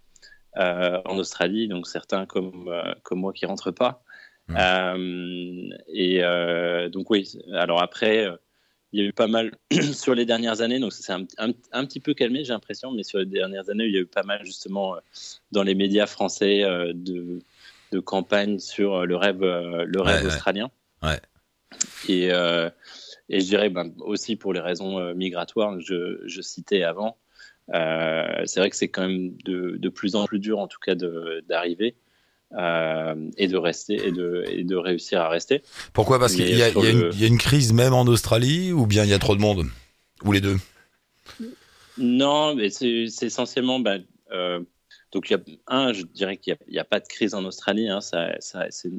en 0.56 1.18
Australie, 1.18 1.68
donc 1.68 1.88
certains 1.88 2.26
comme, 2.26 2.74
comme 3.04 3.20
moi 3.20 3.34
qui 3.34 3.46
rentrent 3.46 3.72
pas. 3.72 4.04
Mmh. 4.50 5.72
et 5.88 6.22
donc 6.92 7.10
oui, 7.10 7.32
alors 7.54 7.82
après 7.82 8.28
il 8.94 9.02
y 9.02 9.04
a 9.04 9.10
eu 9.10 9.14
pas 9.14 9.28
mal 9.28 9.52
sur 9.94 10.14
les 10.14 10.26
dernières 10.26 10.62
années, 10.62 10.80
donc 10.80 10.94
c'est 10.94 11.12
un, 11.12 11.26
un, 11.40 11.86
petit 11.86 12.00
peu 12.00 12.14
calmé, 12.14 12.44
j'ai 12.44 12.54
l'impression, 12.54 12.92
mais 12.92 13.04
sur 13.04 13.18
les 13.18 13.26
dernières 13.26 13.70
années, 13.70 13.86
il 13.86 13.94
y 13.94 13.98
a 13.98 14.02
eu 14.02 14.06
pas 14.06 14.24
mal 14.24 14.46
justement 14.46 14.96
euh, 14.96 15.00
dans 15.52 15.64
les 15.64 15.74
médias 15.74 16.06
français 16.06 16.64
euh, 16.64 16.94
de, 16.94 17.40
de 17.92 18.00
campagne 18.00 18.60
sur 18.60 18.96
euh, 18.96 19.06
le 19.06 19.16
rêve, 19.16 19.42
le 19.42 20.02
rêve 20.02 20.26
australien. 20.26 20.70
Ouais. 21.02 21.20
Et, 22.08 22.28
et 22.28 23.40
je 23.40 23.46
dirais 23.46 23.70
ben, 23.70 23.92
aussi 23.98 24.36
pour 24.36 24.54
les 24.54 24.60
raisons 24.60 25.14
migratoires 25.16 25.76
que 25.76 25.82
je, 25.82 26.22
je 26.26 26.42
citais 26.42 26.84
avant, 26.84 27.18
c'est 27.70 28.58
vrai 28.58 28.70
que 28.70 28.76
c'est 28.76 28.90
quand 28.90 29.08
même 29.08 29.36
de, 29.44 29.78
de, 29.78 29.90
plus 29.90 30.16
en 30.16 30.26
plus 30.26 30.40
dur, 30.40 30.60
en 30.60 30.68
tout 30.68 30.80
cas, 30.80 30.94
d'arriver. 30.96 31.96
Euh, 32.56 33.16
et 33.38 33.48
de 33.48 33.58
rester 33.58 33.96
et 33.96 34.12
de, 34.12 34.46
et 34.48 34.64
de 34.64 34.76
réussir 34.76 35.22
à 35.22 35.30
rester. 35.30 35.64
Pourquoi? 35.92 36.20
Parce 36.20 36.36
qu'il 36.36 36.56
y, 36.56 36.62
a 36.62 37.28
une 37.28 37.38
crise 37.40 37.74
même 37.74 37.94
en 37.94 38.04
Australie 38.04 38.72
ou 38.72 38.86
bien 38.86 39.04
il 39.04 39.10
y 39.10 39.14
a 39.14 39.20
trop 39.20 39.36
de 39.36 39.42
monde? 39.42 39.66
Ou 40.24 40.32
les 40.32 40.42
deux? 40.42 40.58
Non, 41.98 42.54
mais 42.54 42.70
c'est 42.70 43.08
essentiellement. 43.22 43.80
Ben, 43.80 44.04
euh, 44.32 44.60
donc, 45.12 45.32
il 45.32 45.34
y 45.34 45.36
a, 45.36 45.40
un, 45.68 45.94
je 45.94 46.04
dirais 46.04 46.38
qu'il 46.38 46.56
n'y 46.70 46.78
a, 46.78 46.82
a, 46.82 46.86
pas 46.86 47.00
de 47.00 47.08
crise 47.08 47.34
en 47.34 47.44
Australie. 47.44 47.90
Hein, 47.90 48.02
ça, 48.02 48.30
ça, 48.40 48.68
c'est 48.70 48.92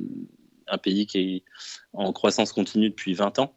un 0.66 0.78
pays 0.78 1.06
qui 1.06 1.18
est 1.18 1.44
en 1.92 2.12
croissance 2.12 2.52
continue 2.52 2.90
depuis 2.90 3.14
20 3.14 3.38
ans. 3.38 3.56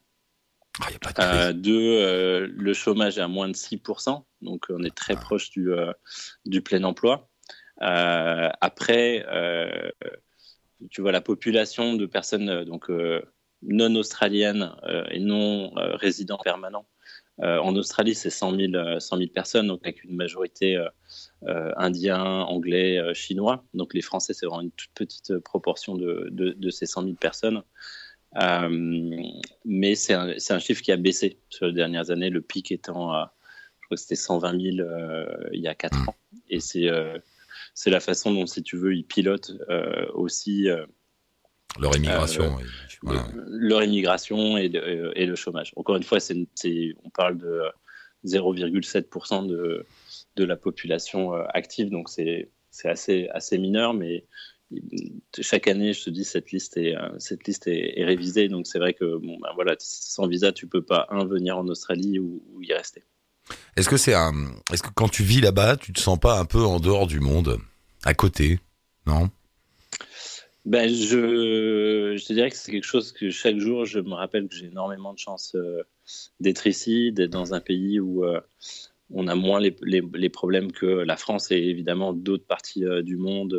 Ah, 0.79 0.91
y 0.91 0.95
a 0.95 0.99
pas 0.99 1.11
de 1.11 1.21
euh, 1.23 1.53
deux, 1.53 2.45
le 2.55 2.73
chômage 2.75 3.17
est 3.17 3.21
à 3.21 3.27
moins 3.27 3.47
de 3.47 3.55
6%, 3.55 4.23
donc 4.43 4.65
on 4.69 4.83
est 4.83 4.95
très 4.95 5.13
ah. 5.13 5.19
proche 5.19 5.49
du, 5.49 5.71
du 6.45 6.61
plein 6.61 6.83
emploi. 6.83 7.26
Euh, 7.81 8.49
après, 8.61 9.25
euh, 9.27 9.89
tu 10.89 11.01
vois, 11.01 11.11
la 11.11 11.21
population 11.21 11.93
de 11.95 12.05
personnes 12.05 12.49
euh, 12.49 12.65
donc, 12.65 12.89
non 13.63 13.95
australiennes 13.95 14.71
et 15.09 15.19
non 15.19 15.71
résidents 15.75 16.37
permanents 16.37 16.87
en 17.39 17.75
Australie, 17.75 18.15
c'est 18.15 18.31
100 18.31 18.55
000, 18.55 18.99
100 18.99 19.17
000, 19.17 19.29
personnes, 19.29 19.67
donc 19.67 19.81
avec 19.83 20.03
une 20.03 20.15
majorité 20.15 20.75
euh, 20.75 21.71
indien, 21.75 22.23
anglais, 22.23 22.99
chinois. 23.13 23.63
Donc 23.73 23.93
les 23.93 24.01
Français, 24.01 24.33
c'est 24.33 24.45
vraiment 24.45 24.61
une 24.61 24.71
toute 24.71 24.91
petite 24.93 25.37
proportion 25.39 25.95
de, 25.95 26.69
ces 26.69 26.85
100 26.85 27.03
000 27.03 27.15
personnes. 27.15 27.63
Mais 29.65 29.95
c'est 29.95 30.13
un, 30.13 30.59
chiffre 30.59 30.81
qui 30.81 30.91
a 30.91 30.97
baissé 30.97 31.39
sur 31.49 31.65
les 31.65 31.73
dernières 31.73 32.11
années, 32.11 32.29
le 32.29 32.41
pic 32.41 32.71
étant 32.71 33.11
à, 33.11 33.33
je 33.81 33.85
crois 33.85 33.95
que 33.95 34.01
c'était 34.01 34.15
120 34.15 34.51
000 34.51 34.87
il 35.53 35.61
y 35.61 35.67
a 35.67 35.73
4 35.75 35.97
mmh. 35.97 36.09
ans. 36.09 36.15
Et 36.49 36.59
c'est 36.59 36.89
c'est 37.77 37.91
la 37.91 37.99
façon 37.99 38.33
dont, 38.33 38.47
si 38.47 38.63
tu 38.63 38.75
veux, 38.75 38.95
ils 38.95 39.05
pilotent 39.05 39.51
euh, 39.69 40.07
aussi 40.15 40.67
euh, 40.67 40.83
leur 41.79 41.95
immigration. 41.95 42.57
Euh, 43.05 43.19
leur 43.49 43.83
immigration 43.83 44.57
et, 44.57 44.67
le 44.67 45.35
chômage. 45.35 45.73
Encore 45.75 45.95
une 45.95 46.01
fois, 46.01 46.19
c'est, 46.19 46.47
on 47.03 47.09
parle 47.11 47.37
de 47.37 47.61
0,7% 48.25 49.45
de, 49.45 49.85
de 50.35 50.43
la 50.43 50.55
population 50.55 51.33
active, 51.33 51.91
donc 51.91 52.09
c'est, 52.09 52.49
assez, 52.83 53.27
assez 53.27 53.59
mineur, 53.59 53.93
mais 53.93 54.25
chaque 55.39 55.67
année, 55.67 55.93
je 55.93 56.03
te 56.03 56.09
dis, 56.09 56.23
cette 56.23 56.51
liste 56.51 56.77
est, 56.77 56.95
cette 57.19 57.45
liste 57.45 57.67
est, 57.67 58.03
révisée. 58.03 58.47
Donc, 58.49 58.65
c'est 58.65 58.79
vrai 58.79 58.95
que 58.95 59.17
bon, 59.17 59.37
ben 59.37 59.51
voilà, 59.53 59.75
sans 59.77 60.25
visa, 60.25 60.51
tu 60.51 60.65
peux 60.65 60.81
pas, 60.81 61.05
un, 61.11 61.25
venir 61.25 61.59
en 61.59 61.67
Australie 61.67 62.17
ou 62.17 62.41
y 62.59 62.73
rester. 62.73 63.03
Est-ce 63.75 63.89
que 63.89 63.97
c'est 63.97 64.13
un, 64.13 64.33
est-ce 64.71 64.83
que 64.83 64.89
quand 64.93 65.09
tu 65.09 65.23
vis 65.23 65.41
là-bas, 65.41 65.77
tu 65.77 65.93
te 65.93 65.99
sens 65.99 66.19
pas 66.19 66.39
un 66.39 66.45
peu 66.45 66.61
en 66.63 66.79
dehors 66.79 67.07
du 67.07 67.19
monde, 67.19 67.59
à 68.03 68.13
côté, 68.13 68.59
non? 69.05 69.29
Ben 70.65 70.89
je, 70.89 72.17
je 72.17 72.25
te 72.25 72.33
dirais 72.33 72.49
que 72.49 72.57
c'est 72.57 72.73
quelque 72.73 72.83
chose 72.83 73.13
que 73.13 73.29
chaque 73.29 73.57
jour, 73.57 73.85
je 73.85 73.99
me 73.99 74.13
rappelle 74.13 74.49
que 74.49 74.55
j'ai 74.55 74.65
énormément 74.65 75.13
de 75.13 75.17
chance 75.17 75.55
euh, 75.55 75.81
d'être 76.41 76.67
ici, 76.67 77.13
d'être 77.13 77.31
dans 77.31 77.53
un 77.53 77.61
pays 77.61 78.01
où 78.01 78.25
euh, 78.25 78.41
on 79.09 79.29
a 79.29 79.35
moins 79.35 79.61
les, 79.61 80.29
problèmes 80.29 80.73
que 80.73 80.85
la 80.85 81.15
France 81.15 81.51
et 81.51 81.55
évidemment 81.55 82.11
d'autres 82.11 82.45
parties 82.45 82.83
euh, 82.83 83.01
du 83.01 83.15
monde 83.15 83.57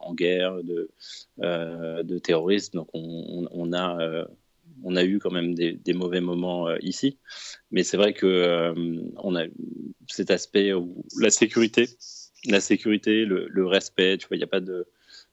en 0.00 0.12
guerre, 0.12 0.62
de, 0.62 0.90
de 1.38 2.18
terrorisme. 2.18 2.76
Donc 2.76 2.88
on, 2.92 3.48
on 3.52 3.72
a 3.72 4.26
on 4.84 4.96
a 4.96 5.04
eu 5.04 5.18
quand 5.18 5.30
même 5.30 5.54
des, 5.54 5.92
mauvais 5.92 6.20
moments 6.20 6.68
euh, 6.68 6.76
ici, 6.80 7.18
mais 7.70 7.82
c'est 7.82 7.96
vrai 7.96 8.12
que 8.12 8.26
euh, 8.26 8.74
on 9.16 9.36
a 9.36 9.44
cet 10.08 10.30
aspect 10.30 10.72
où 10.72 11.04
la 11.18 11.30
sécurité, 11.30 11.88
la 12.46 12.60
sécurité, 12.60 13.24
le, 13.24 13.66
respect, 13.66 14.18
tu 14.18 14.28
vois, 14.28 14.36
il 14.36 14.40
n'y 14.40 14.44
a 14.44 14.48
pas 14.48 14.60
de, 14.60 14.86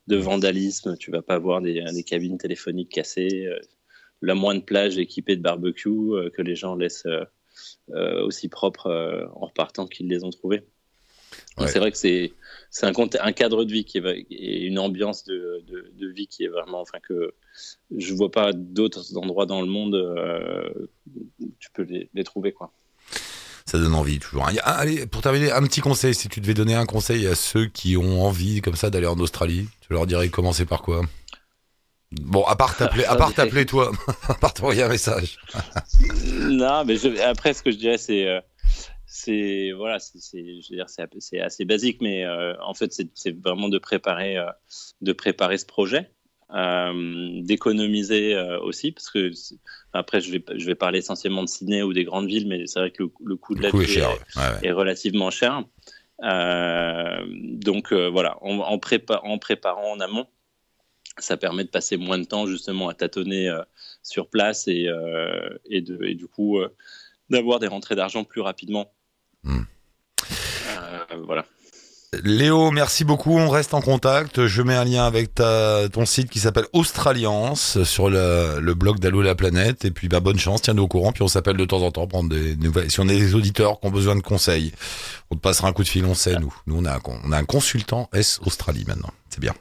vandalisme, 0.10 0.98
tu 0.98 1.12
vas 1.12 1.22
pas 1.22 1.36
avoir 1.36 1.62
des, 1.62 1.84
cabines 2.06 2.38
téléphoniques 2.38 2.92
cassées, 2.92 3.46
euh, 3.46 3.60
la 4.22 4.36
moindre 4.36 4.66
plage 4.66 4.98
équipée 4.98 5.36
de 5.36 5.42
barbecue 5.42 6.32
que 6.34 6.42
les 6.42 6.56
gens 6.56 6.76
laissent 6.76 7.06
aussi 7.94 8.50
propres 8.50 9.30
en 9.36 9.46
repartant 9.46 9.86
qu'ils 9.86 10.08
les 10.08 10.24
ont 10.24 10.32
trouvées. 10.32 10.64
C'est 11.66 11.80
vrai 11.80 11.92
que 11.92 11.98
c'est 11.98 12.34
c'est 12.70 12.86
un, 12.86 12.94
un, 13.22 13.32
cadre 13.32 13.64
de 13.66 13.72
vie 13.72 13.86
qui 13.86 13.98
est 13.98 14.26
et 14.30 14.66
une 14.66 14.78
ambiance 14.78 15.24
de, 15.24 15.64
de, 15.68 16.08
vie 16.08 16.28
qui 16.28 16.44
est 16.44 16.48
vraiment, 16.48 16.82
enfin 16.82 17.00
que 17.00 17.34
je 17.96 18.14
vois 18.14 18.30
pas 18.30 18.52
d'autres 18.54 19.18
endroits 19.18 19.46
dans 19.46 19.62
le 19.62 19.68
monde 19.68 19.96
euh, 19.96 20.70
où 21.42 21.52
tu 21.60 21.70
peux 21.72 21.84
les, 21.84 22.10
les, 22.14 22.24
trouver 22.24 22.52
quoi. 22.52 22.72
Ça 23.66 23.80
donne 23.80 23.96
envie 23.96 24.20
toujours. 24.20 24.48
Allez, 24.64 25.08
pour 25.08 25.22
terminer, 25.22 25.52
un 25.52 25.64
petit 25.64 25.82
conseil. 25.82 26.14
Si 26.14 26.30
tu 26.30 26.40
devais 26.40 26.54
donner 26.54 26.76
un 26.76 26.86
conseil 26.86 27.28
à 27.28 27.36
ceux 27.36 27.66
qui 27.66 27.98
ont 27.98 28.24
envie 28.24 28.62
comme 28.62 28.76
ça 28.76 28.90
d'aller 28.90 29.08
en 29.08 29.20
Australie, 29.20 29.68
tu 29.82 29.94
leur 29.94 30.06
dirais 30.06 30.30
commencer 30.30 30.66
par 30.66 30.82
quoi? 30.82 31.02
Bon, 32.12 32.44
à 32.46 32.56
part 32.56 32.78
t'appeler, 32.78 33.04
à 33.04 33.16
part 33.16 33.34
t'appeler 33.36 33.66
toi, 33.66 33.92
à 34.30 34.34
part 34.36 34.54
t'envoyer 34.54 34.84
un 34.84 34.88
message. 34.88 35.38
non, 36.22 36.86
mais 36.86 37.22
après 37.22 37.54
ce 37.54 37.62
que 37.62 37.72
je 37.72 37.78
dirais 37.78 37.98
c'est 37.98 38.26
euh, 38.28 38.40
c'est 39.10 39.72
voilà, 39.72 39.98
c'est 40.00 41.40
assez 41.40 41.66
basique, 41.66 42.02
mais 42.02 42.26
euh, 42.26 42.54
en 42.62 42.74
fait, 42.74 42.94
c'est 43.16 43.32
vraiment 43.42 43.70
de 43.70 43.80
préparer, 43.80 44.38
euh, 44.38 44.46
de 45.02 45.14
préparer 45.14 45.58
ce 45.58 45.66
projet. 45.66 46.12
euh, 46.54 47.42
d'économiser 47.44 48.34
euh, 48.36 48.60
aussi, 48.62 48.92
parce 48.94 49.10
que 49.10 49.32
après, 49.92 50.22
je 50.22 50.32
vais, 50.32 50.44
je 50.56 50.66
vais 50.66 50.76
parler 50.76 51.00
essentiellement 51.00 51.44
de 51.44 51.50
Sydney 51.50 51.82
ou 51.84 51.92
des 51.94 52.06
grandes 52.06 52.28
villes, 52.28 52.48
mais 52.48 52.68
c'est 52.68 52.80
vrai 52.80 52.92
que 52.92 53.04
le, 53.04 53.10
le 53.26 53.36
coût 53.36 53.54
de 53.56 53.60
Le 53.60 53.66
la 53.66 53.72
coût 53.72 53.82
est 53.82 53.86
vie 53.86 53.94
cher. 53.96 54.10
est- 54.12 54.38
ouais, 54.40 54.56
ouais. 54.62 54.68
est 54.68 54.72
relativement 54.72 55.30
cher. 55.30 55.64
Euh, 56.24 57.26
donc 57.30 57.92
euh, 57.92 58.10
voilà, 58.10 58.38
en, 58.42 58.60
en, 58.60 58.78
prépa- 58.78 59.20
en 59.24 59.38
préparant 59.40 59.92
en 59.92 60.00
amont, 60.00 60.28
ça 61.18 61.38
permet 61.38 61.64
de 61.66 61.70
passer 61.70 61.98
moins 61.98 62.18
de 62.20 62.26
temps 62.26 62.46
justement 62.48 62.90
à 62.90 62.94
tâtonner 62.94 63.50
euh, 63.50 63.62
sur 64.04 64.30
place 64.30 64.68
et, 64.68 64.88
euh, 64.88 65.50
et, 65.66 65.82
de, 65.82 66.04
et 66.04 66.16
du 66.16 66.28
coup 66.28 66.60
euh, 66.60 66.70
d'avoir 67.30 67.60
des 67.60 67.68
rentrées 67.68 67.96
d'argent 67.96 68.24
plus 68.24 68.42
rapidement. 68.42 68.94
Euh, 69.48 71.18
voilà. 71.26 71.46
Léo, 72.24 72.72
merci 72.72 73.04
beaucoup. 73.04 73.38
On 73.38 73.50
reste 73.50 73.74
en 73.74 73.82
contact. 73.82 74.48
Je 74.48 74.62
mets 74.62 74.74
un 74.76 74.86
lien 74.86 75.06
avec 75.06 75.36
ta, 75.36 75.90
ton 75.90 76.06
site 76.06 76.30
qui 76.30 76.40
s'appelle 76.40 76.66
Australiance 76.72 77.84
sur 77.84 78.10
le, 78.10 78.60
le 78.62 78.74
blog 78.74 79.00
d'Allo 79.00 79.22
la 79.22 79.36
planète. 79.36 79.84
Et 79.84 79.92
puis, 79.92 80.08
bah, 80.08 80.22
bonne 80.22 80.40
chance. 80.40 80.62
Tiens-nous 80.62 80.84
au 80.84 80.88
courant. 80.88 81.12
Puis, 81.12 81.22
on 81.24 81.28
s'appelle 81.28 81.58
de 81.58 81.66
temps 81.66 81.82
en 81.82 81.92
temps 81.92 82.08
prendre 82.08 82.30
des 82.30 82.56
nouvelles. 82.56 82.90
Si 82.90 83.00
on 83.02 83.04
a 83.04 83.14
des 83.14 83.36
auditeurs 83.36 83.80
qui 83.80 83.88
ont 83.88 83.92
besoin 83.92 84.16
de 84.16 84.22
conseils, 84.22 84.72
on 85.32 85.36
te 85.36 85.42
passera 85.42 85.68
un 85.68 85.74
coup 85.74 85.84
de 85.84 85.90
fil. 85.90 86.06
On 86.06 86.16
sait, 86.16 86.40
nous. 86.40 86.54
Nous, 86.66 86.78
on 86.78 86.86
a 86.86 86.94
un, 86.96 87.00
con- 87.00 87.20
on 87.26 87.32
a 87.34 87.38
un 87.38 87.46
consultant 87.46 88.10
S 88.14 88.40
Australie 88.46 88.86
maintenant. 88.88 89.12
C'est 89.30 89.42
bien. 89.42 89.54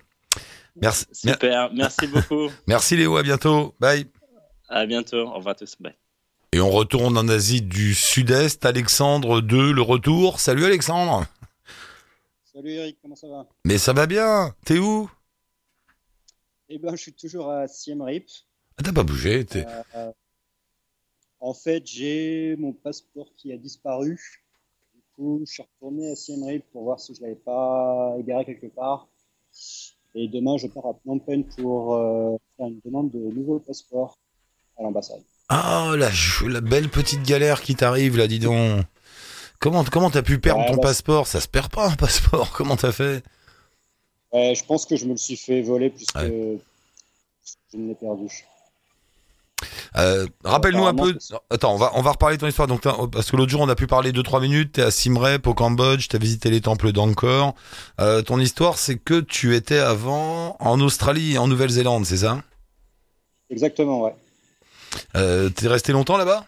Merci. 0.81 1.07
Mer- 1.25 1.35
Super, 1.35 1.71
merci 1.75 2.07
beaucoup. 2.07 2.49
Merci 2.69 2.97
Léo. 2.97 3.17
À 3.17 3.23
bientôt. 3.25 3.75
Bye. 3.81 4.07
À 4.69 4.87
bientôt. 4.87 5.27
Au 5.29 5.35
revoir 5.35 5.53
à 5.53 5.55
tous. 5.57 5.75
Bye. 5.81 5.95
Et 6.53 6.61
on 6.61 6.71
retourne 6.71 7.19
en 7.19 7.29
Asie 7.29 7.61
du 7.61 7.95
Sud-Est. 7.95 8.65
Alexandre 8.65 9.41
de 9.41 9.71
le 9.71 9.83
retour. 9.83 10.41
Salut 10.41 10.65
Alexandre. 10.65 11.27
Salut 12.53 12.71
Eric, 12.73 12.99
comment 13.03 13.17
ça 13.17 13.29
va? 13.29 13.47
Mais 13.65 13.79
ça 13.79 13.93
va 13.93 14.07
bien. 14.07 14.55
T'es 14.65 14.79
où? 14.79 15.11
Eh 16.69 16.79
ben, 16.79 16.93
je 16.97 17.03
suis 17.03 17.13
toujours 17.13 17.51
à 17.51 17.69
Siem 17.69 18.01
Reap. 18.01 18.25
Ah, 18.79 18.83
T'as 18.85 18.93
pas 18.93 19.03
bougé. 19.03 19.45
T'es... 19.45 19.67
Euh, 19.95 20.13
en 21.41 21.53
fait, 21.53 21.87
j'ai 21.87 22.57
mon 22.57 22.73
passeport 22.73 23.29
qui 23.37 23.53
a 23.53 23.57
disparu. 23.57 24.19
Du 24.95 25.03
coup, 25.17 25.43
je 25.45 25.53
suis 25.53 25.63
retourné 25.63 26.11
à 26.11 26.17
Siem 26.17 26.45
Reap 26.45 26.65
pour 26.73 26.85
voir 26.85 27.01
si 27.01 27.15
je 27.15 27.21
l'avais 27.23 27.35
pas 27.35 28.15
égaré 28.19 28.45
quelque 28.45 28.69
part. 28.69 29.09
Et 30.15 30.29
demain, 30.29 30.57
je 30.57 30.69
pars 30.69 30.87
à 30.87 30.95
Phnom 30.95 31.19
Penh 31.19 31.45
pour 31.45 31.95
euh, 31.95 32.37
faire 32.57 32.67
une 32.69 32.81
demande 32.85 33.11
de 33.11 33.19
nouveau 33.19 33.59
passeport 33.59 34.19
à 34.79 34.83
l'ambassade. 34.83 35.23
Ah, 35.49 35.93
la, 35.97 36.11
la 36.49 36.61
belle 36.61 36.89
petite 36.89 37.23
galère 37.23 37.63
qui 37.63 37.75
t'arrive 37.77 38.17
là, 38.17 38.27
dis 38.27 38.39
donc. 38.41 38.85
Comment 39.59 39.85
comment 39.85 40.11
t'as 40.11 40.23
pu 40.23 40.39
perdre 40.39 40.61
Ouais, 40.63 40.67
ton 40.71 40.77
bah, 40.77 40.83
passeport? 40.89 41.27
Ça 41.27 41.41
se 41.41 41.49
perd 41.49 41.71
pas 41.71 41.89
un 41.89 41.95
passeport. 41.97 42.51
Comment 42.53 42.77
t'as 42.77 42.93
fait? 42.93 43.23
Je 44.33 44.65
pense 44.67 44.85
que 44.85 44.97
je 44.97 45.07
me 45.07 45.13
le 45.13 45.17
suis 45.17 45.37
fait 45.37 45.63
voler 45.63 45.89
puisque 45.91 46.19
je 46.19 47.79
me 47.79 47.89
l'ai 47.89 47.95
perdu. 47.95 48.27
euh, 49.97 50.27
Rappelle-nous 50.45 50.85
un 50.85 50.95
peu. 50.95 51.17
Attends, 51.49 51.73
on 51.75 51.79
va 51.79 51.93
on 51.95 52.03
va 52.03 52.11
reparler 52.11 52.37
de 52.37 52.43
ton 52.43 52.49
histoire. 52.49 52.69
Donc 52.69 52.83
t'as- 52.83 52.97
parce 53.11 53.31
que 53.31 53.37
l'autre 53.37 53.51
jour 53.51 53.63
on 53.63 53.69
a 53.71 53.75
pu 53.75 53.87
parler 53.87 54.13
deux 54.13 54.23
trois 54.23 54.41
minutes. 54.41 54.73
T'es 54.73 54.83
à 54.83 54.91
Siem 54.91 55.17
Reap 55.17 55.47
au 55.47 55.55
Cambodge. 55.55 56.09
T'as 56.09 56.19
visité 56.19 56.51
les 56.51 56.61
temples 56.61 56.93
d'Angkor. 56.93 57.55
Euh, 58.01 58.21
ton 58.21 58.39
histoire, 58.41 58.77
c'est 58.77 58.99
que 58.99 59.21
tu 59.21 59.55
étais 59.55 59.79
avant 59.79 60.57
en 60.61 60.81
Australie 60.81 61.35
et 61.35 61.39
en 61.39 61.47
Nouvelle-Zélande, 61.49 62.05
c'est 62.05 62.19
ça? 62.19 62.43
Exactement, 63.49 64.03
ouais. 64.03 64.15
Euh, 65.17 65.49
T'es 65.51 65.69
resté 65.69 65.93
longtemps 65.93 66.17
là-bas? 66.17 66.47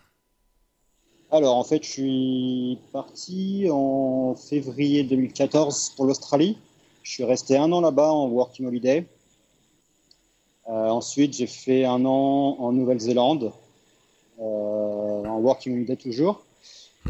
Alors, 1.31 1.57
en 1.57 1.65
fait, 1.65 1.83
je 1.85 1.91
suis 1.91 2.79
parti 2.93 3.67
en 3.71 4.35
février 4.35 5.03
2014 5.03 5.93
pour 5.97 6.07
l'Australie. 6.07 6.57
Je 7.03 7.13
suis 7.13 7.25
resté 7.25 7.57
un 7.57 7.71
an 7.73 7.81
là-bas 7.81 8.11
en 8.11 8.29
Working 8.29 8.67
Holiday. 8.67 9.07
Euh, 10.69 10.89
ensuite, 10.89 11.35
j'ai 11.35 11.47
fait 11.47 11.85
un 11.85 12.05
an 12.05 12.57
en 12.59 12.73
Nouvelle-Zélande, 12.73 13.53
euh, 14.41 14.43
en 14.43 15.39
Working 15.39 15.75
Holiday 15.75 15.97
toujours. 15.97 16.45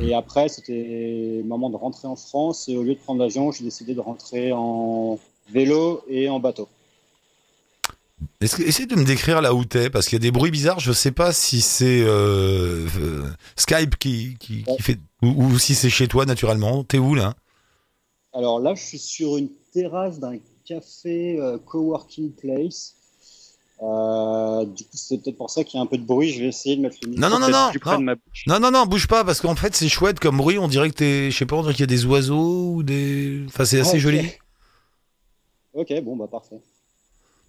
Et 0.01 0.15
après, 0.15 0.49
c'était 0.49 1.39
le 1.39 1.45
moment 1.45 1.71
de 1.71 1.77
rentrer 1.77 2.09
en 2.09 2.17
France. 2.17 2.69
Et 2.69 2.77
au 2.77 2.83
lieu 2.83 2.95
de 2.95 3.01
prendre 3.01 3.21
l'avion, 3.21 3.51
j'ai 3.53 3.65
décidé 3.65 3.95
de 3.95 4.01
rentrer 4.01 4.53
en 4.53 5.19
vélo 5.49 6.03
et 6.09 6.29
en 6.29 6.41
bateau. 6.41 6.69
Essaye 8.41 8.87
de 8.87 8.95
me 8.97 9.05
décrire 9.05 9.41
là 9.41 9.55
où 9.55 9.65
t'es, 9.65 9.91
parce 9.91 10.07
qu'il 10.07 10.15
y 10.17 10.21
a 10.21 10.23
des 10.23 10.31
bruits 10.31 10.51
bizarres. 10.51 10.81
Je 10.81 10.93
sais 10.93 11.13
pas 11.13 11.33
si 11.33 11.61
c'est 11.61 12.03
euh, 12.03 12.87
euh, 13.01 13.31
Skype 13.57 13.97
qui, 13.97 14.37
qui, 14.39 14.65
qui 14.65 14.71
Ouais. 14.71 14.77
fait, 14.81 14.99
ou, 15.23 15.45
ou 15.45 15.59
si 15.59 15.75
c'est 15.75 15.91
chez 15.91 16.09
toi 16.09 16.25
naturellement. 16.27 16.85
T'es 16.85 16.99
où 16.99 17.15
là? 17.15 17.35
Alors 18.33 18.61
là, 18.61 18.75
je 18.75 18.83
suis 18.83 18.99
sur 18.99 19.37
une 19.37 19.49
terrasse 19.73 20.19
d'un 20.21 20.39
café 20.65 21.39
euh, 21.41 21.59
coworking 21.59 22.33
place. 22.33 22.95
Euh, 23.81 24.65
du 24.65 24.83
coup, 24.85 24.91
c'est 24.95 25.23
peut-être 25.23 25.37
pour 25.37 25.51
ça 25.51 25.63
qu'il 25.63 25.79
y 25.79 25.81
a 25.81 25.83
un 25.83 25.87
peu 25.87 25.99
de 25.99 26.03
bruit. 26.05 26.33
Je 26.33 26.41
vais 26.41 26.49
essayer 26.49 26.77
de 26.77 26.81
mettre 26.83 26.97
le 27.03 27.11
micro 27.11 27.21
Non, 27.21 27.31
non, 27.31 27.39
non, 27.39 27.49
non, 27.51 27.71
plus 27.71 27.79
près 27.79 27.93
non. 27.93 27.99
de 28.01 28.05
ma 28.05 28.15
bouche. 28.17 28.45
Non, 28.49 28.59
non, 28.59 28.71
non, 28.73 28.87
bouge 28.87 29.07
pas, 29.07 29.25
parce 29.25 29.41
qu'en 29.41 29.55
fait 29.55 29.75
c'est 29.77 29.89
chouette 29.89 30.19
comme 30.19 30.37
bruit. 30.39 30.59
On 30.59 30.67
dirait 30.69 30.91
que 30.91 30.97
t'es, 30.97 31.31
je 31.31 31.37
sais 31.37 31.47
pas, 31.47 31.57
on 31.57 31.63
dirait 31.63 31.75
qu'il 31.75 31.83
y 31.83 31.85
a 31.85 31.87
des 31.87 32.05
oiseaux 32.05 32.73
ou 32.75 32.83
des. 32.83 33.43
Enfin, 33.47 33.65
c'est 33.65 33.79
assez 33.81 33.97
Ah, 33.97 34.01
joli. 34.01 34.31
Ok, 35.75 35.93
bon, 36.03 36.17
bah 36.17 36.27
parfait. 36.31 36.61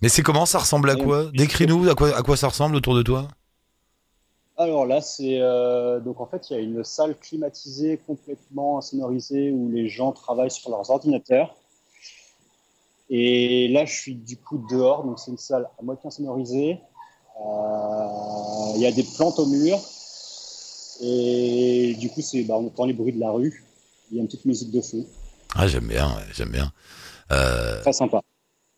Mais 0.02 0.10
c'est 0.10 0.22
comment 0.24 0.46
Ça 0.46 0.60
ressemble 0.60 0.90
à 0.90 0.96
Ouais. 0.96 1.04
quoi? 1.04 1.26
Décris-nous 1.34 1.90
à 1.90 1.96
quoi, 1.96 2.16
à 2.16 2.22
quoi 2.22 2.38
ça 2.38 2.48
ressemble 2.48 2.76
autour 2.76 2.96
de 2.96 3.02
toi. 3.02 3.28
Alors 4.58 4.86
là, 4.86 5.00
c'est 5.02 5.40
euh, 5.40 6.00
donc 6.02 6.20
en 6.20 6.26
fait, 6.26 6.50
il 6.50 6.54
y 6.54 6.60
a 6.60 6.60
une 6.62 6.84
salle 6.84 7.18
climatisée 7.18 7.98
complètement 8.06 8.78
insonorisée 8.78 9.52
où 9.52 9.70
les 9.70 9.88
gens 9.88 10.12
travaillent 10.12 10.52
sur 10.52 10.70
leurs 10.70 10.90
ordinateurs. 10.90 11.56
Et 13.10 13.70
là, 13.70 13.86
je 13.86 13.94
suis 13.94 14.16
du 14.16 14.36
coup 14.38 14.64
dehors, 14.70 15.04
donc 15.06 15.18
c'est 15.20 15.32
une 15.32 15.38
salle 15.38 15.68
à 15.80 15.82
moitié 15.82 16.08
insonorisée. 16.08 16.78
Euh, 17.42 18.74
Il 18.76 18.82
y 18.82 18.86
a 18.86 18.92
des 18.92 19.04
plantes 19.16 19.40
au 19.40 19.46
mur. 19.46 19.80
Et 21.02 21.96
du 21.98 22.10
coup, 22.10 22.22
c'est, 22.22 22.44
bah, 22.44 22.56
on 22.58 22.68
entend 22.68 22.84
les 22.86 22.94
bruits 22.94 23.14
de 23.14 23.20
la 23.20 23.32
rue. 23.32 23.64
Il 24.12 24.18
y 24.18 24.20
a 24.20 24.22
une 24.22 24.28
petite 24.28 24.44
musique 24.46 24.72
de 24.72 24.82
fond. 24.82 25.06
Ah, 25.56 25.68
j'aime 25.68 25.88
bien, 25.88 26.14
j'aime 26.34 26.50
bien. 26.50 26.72
Euh, 27.32 27.80
Très 27.82 27.94
sympa. 27.94 28.22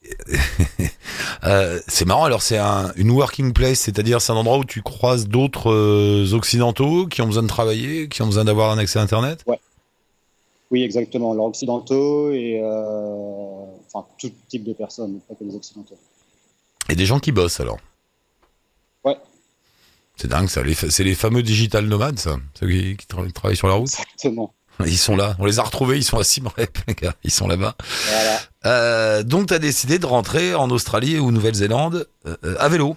euh, 1.43 1.79
c'est 1.87 2.05
marrant. 2.05 2.25
Alors 2.25 2.41
c'est 2.41 2.57
un, 2.57 2.91
une 2.95 3.11
working 3.11 3.53
place, 3.53 3.79
c'est-à-dire 3.79 4.21
c'est 4.21 4.31
un 4.31 4.35
endroit 4.35 4.57
où 4.57 4.65
tu 4.65 4.81
croises 4.81 5.27
d'autres 5.27 5.71
euh, 5.71 6.33
occidentaux 6.33 7.07
qui 7.07 7.21
ont 7.21 7.27
besoin 7.27 7.43
de 7.43 7.47
travailler, 7.47 8.09
qui 8.09 8.21
ont 8.21 8.27
besoin 8.27 8.45
d'avoir 8.45 8.71
un 8.71 8.77
accès 8.77 8.99
à 8.99 9.01
Internet? 9.01 9.43
Oui, 10.69 10.83
exactement. 10.83 11.33
Alors, 11.33 11.47
occidentaux 11.47 12.31
et 12.31 12.61
euh, 12.63 13.65
enfin 13.93 14.07
tout 14.17 14.31
type 14.47 14.63
de 14.63 14.71
personnes, 14.73 15.19
pas 15.27 15.35
que 15.35 15.43
les 15.43 15.53
occidentaux. 15.53 15.97
Et 16.87 16.95
des 16.95 17.05
gens 17.05 17.19
qui 17.19 17.33
bossent 17.33 17.59
alors? 17.59 17.77
Ouais. 19.03 19.17
C'est 20.15 20.29
dingue 20.29 20.47
ça. 20.47 20.61
C'est 20.89 21.03
les 21.03 21.15
fameux 21.15 21.43
digital 21.43 21.85
nomades, 21.87 22.19
ça. 22.19 22.37
Ceux 22.59 22.69
qui, 22.69 22.95
qui 22.95 23.05
tra- 23.05 23.31
travaillent 23.33 23.57
sur 23.57 23.67
la 23.67 23.73
route? 23.73 23.89
Exactement. 23.89 24.53
Ils 24.79 24.97
sont 24.97 25.15
là. 25.15 25.35
On 25.39 25.45
les 25.45 25.59
a 25.59 25.63
retrouvés. 25.63 25.97
Ils 25.97 26.03
sont 26.03 26.17
à 26.17 26.23
Siem 26.23 26.47
Reap, 26.47 26.77
les 26.87 26.93
gars. 26.95 27.13
Ils 27.23 27.31
sont 27.31 27.47
là-bas. 27.47 27.75
Voilà. 28.07 28.39
Euh, 28.65 29.23
donc, 29.23 29.47
tu 29.47 29.53
as 29.53 29.59
décidé 29.59 29.99
de 29.99 30.05
rentrer 30.05 30.55
en 30.55 30.69
Australie 30.69 31.19
ou 31.19 31.31
Nouvelle-Zélande 31.31 32.07
euh, 32.25 32.37
euh, 32.43 32.55
à 32.59 32.69
vélo. 32.69 32.95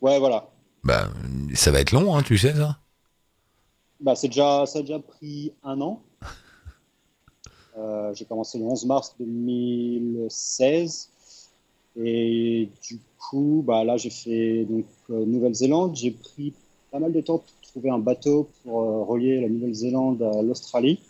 Ouais, 0.00 0.18
voilà. 0.18 0.48
Bah, 0.82 1.08
ça 1.54 1.70
va 1.70 1.80
être 1.80 1.92
long, 1.92 2.14
hein, 2.14 2.22
tu 2.22 2.36
sais 2.36 2.52
ça. 2.52 2.76
Bah, 4.00 4.14
c'est 4.14 4.28
déjà, 4.28 4.66
ça 4.66 4.80
a 4.80 4.82
déjà 4.82 4.98
pris 4.98 5.52
un 5.62 5.80
an. 5.80 6.02
Euh, 7.76 8.14
j'ai 8.14 8.24
commencé 8.24 8.56
le 8.56 8.64
11 8.66 8.86
mars 8.86 9.16
2016. 9.18 11.10
Et 11.96 12.68
du 12.88 13.00
coup, 13.18 13.64
bah, 13.66 13.82
là, 13.82 13.96
j'ai 13.96 14.10
fait 14.10 14.64
donc, 14.64 14.84
euh, 15.10 15.24
Nouvelle-Zélande. 15.24 15.96
J'ai 15.96 16.12
pris 16.12 16.54
pas 16.92 17.00
mal 17.00 17.12
de 17.12 17.20
temps 17.20 17.42
trouver 17.74 17.90
un 17.90 17.98
bateau 17.98 18.48
pour 18.62 18.82
euh, 18.82 19.02
relier 19.02 19.40
la 19.40 19.48
Nouvelle-Zélande 19.48 20.22
à 20.22 20.42
l'Australie. 20.42 21.00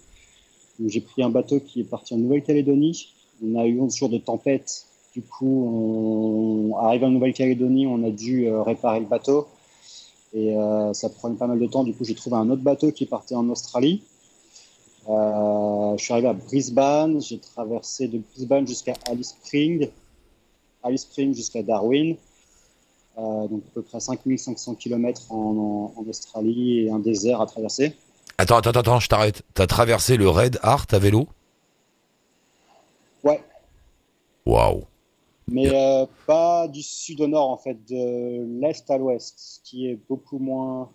J'ai 0.83 1.03
pris 1.03 1.23
un 1.23 1.29
bateau 1.29 1.61
qui 1.61 1.83
est 1.83 1.85
parti 1.85 2.15
en 2.15 2.17
Nouvelle-Calédonie. 2.17 3.13
On 3.45 3.59
a 3.59 3.67
eu 3.67 3.79
11 3.79 3.95
jours 3.95 4.09
de 4.09 4.17
tempête. 4.17 4.87
Du 5.13 5.21
coup, 5.21 6.73
on 6.73 6.77
arrive 6.79 7.05
en 7.05 7.11
Nouvelle-Calédonie, 7.11 7.87
on 7.87 8.03
a 8.03 8.11
dû 8.11 8.47
euh, 8.47 8.63
réparer 8.63 9.01
le 9.01 9.07
bateau. 9.07 9.47
Et 10.33 10.57
euh, 10.57 10.95
ça 10.95 11.11
prenait 11.11 11.37
pas 11.37 11.47
mal 11.47 11.59
de 11.59 11.67
temps. 11.67 11.85
Du 11.85 11.93
coup, 11.93 12.05
j'ai 12.05 12.15
trouvé 12.15 12.37
un 12.37 12.49
autre 12.49 12.63
bateau 12.63 12.91
qui 12.93 13.05
partait 13.05 13.35
en 13.35 13.49
Australie. 13.51 14.03
Euh, 15.11 15.97
je 15.99 16.03
suis 16.03 16.13
arrivé 16.15 16.29
à 16.29 16.33
Brisbane. 16.33 17.21
J'ai 17.21 17.39
traversé 17.41 18.09
de 18.09 18.23
Brisbane 18.33 18.67
jusqu'à 18.67 18.95
Alice 19.07 19.37
Spring. 19.41 19.91
Alice 20.83 21.03
Spring 21.03 21.35
jusqu'à 21.35 21.63
Darwin. 21.63 22.17
Donc 23.17 23.63
à 23.67 23.71
peu 23.75 23.83
près 23.83 24.01
5500 24.01 24.75
km 24.75 25.31
en, 25.33 25.37
en, 25.97 26.01
en 26.01 26.09
Australie 26.09 26.81
et 26.81 26.91
un 26.91 26.99
désert 26.99 27.41
à 27.41 27.47
traverser. 27.47 27.95
Attends, 28.39 28.57
attends, 28.57 28.71
attends, 28.71 29.01
je 29.01 29.09
t'arrête. 29.09 29.43
T'as 29.55 29.67
traversé 29.67 30.17
le 30.17 30.29
Red 30.29 30.59
Heart 30.65 30.93
à 30.95 30.99
vélo? 30.99 31.29
Ouais, 33.23 33.43
Waouh. 34.45 34.85
mais 35.49 35.71
euh, 35.73 36.05
pas 36.27 36.69
du 36.69 36.83
sud 36.83 37.21
au 37.23 37.27
nord 37.27 37.49
en 37.51 37.57
fait, 37.57 37.79
de 37.89 38.61
l'est 38.61 38.91
à 38.91 38.99
l'ouest, 38.99 39.35
ce 39.39 39.61
qui 39.69 39.87
est 39.89 39.99
beaucoup 40.09 40.39
moins 40.39 40.91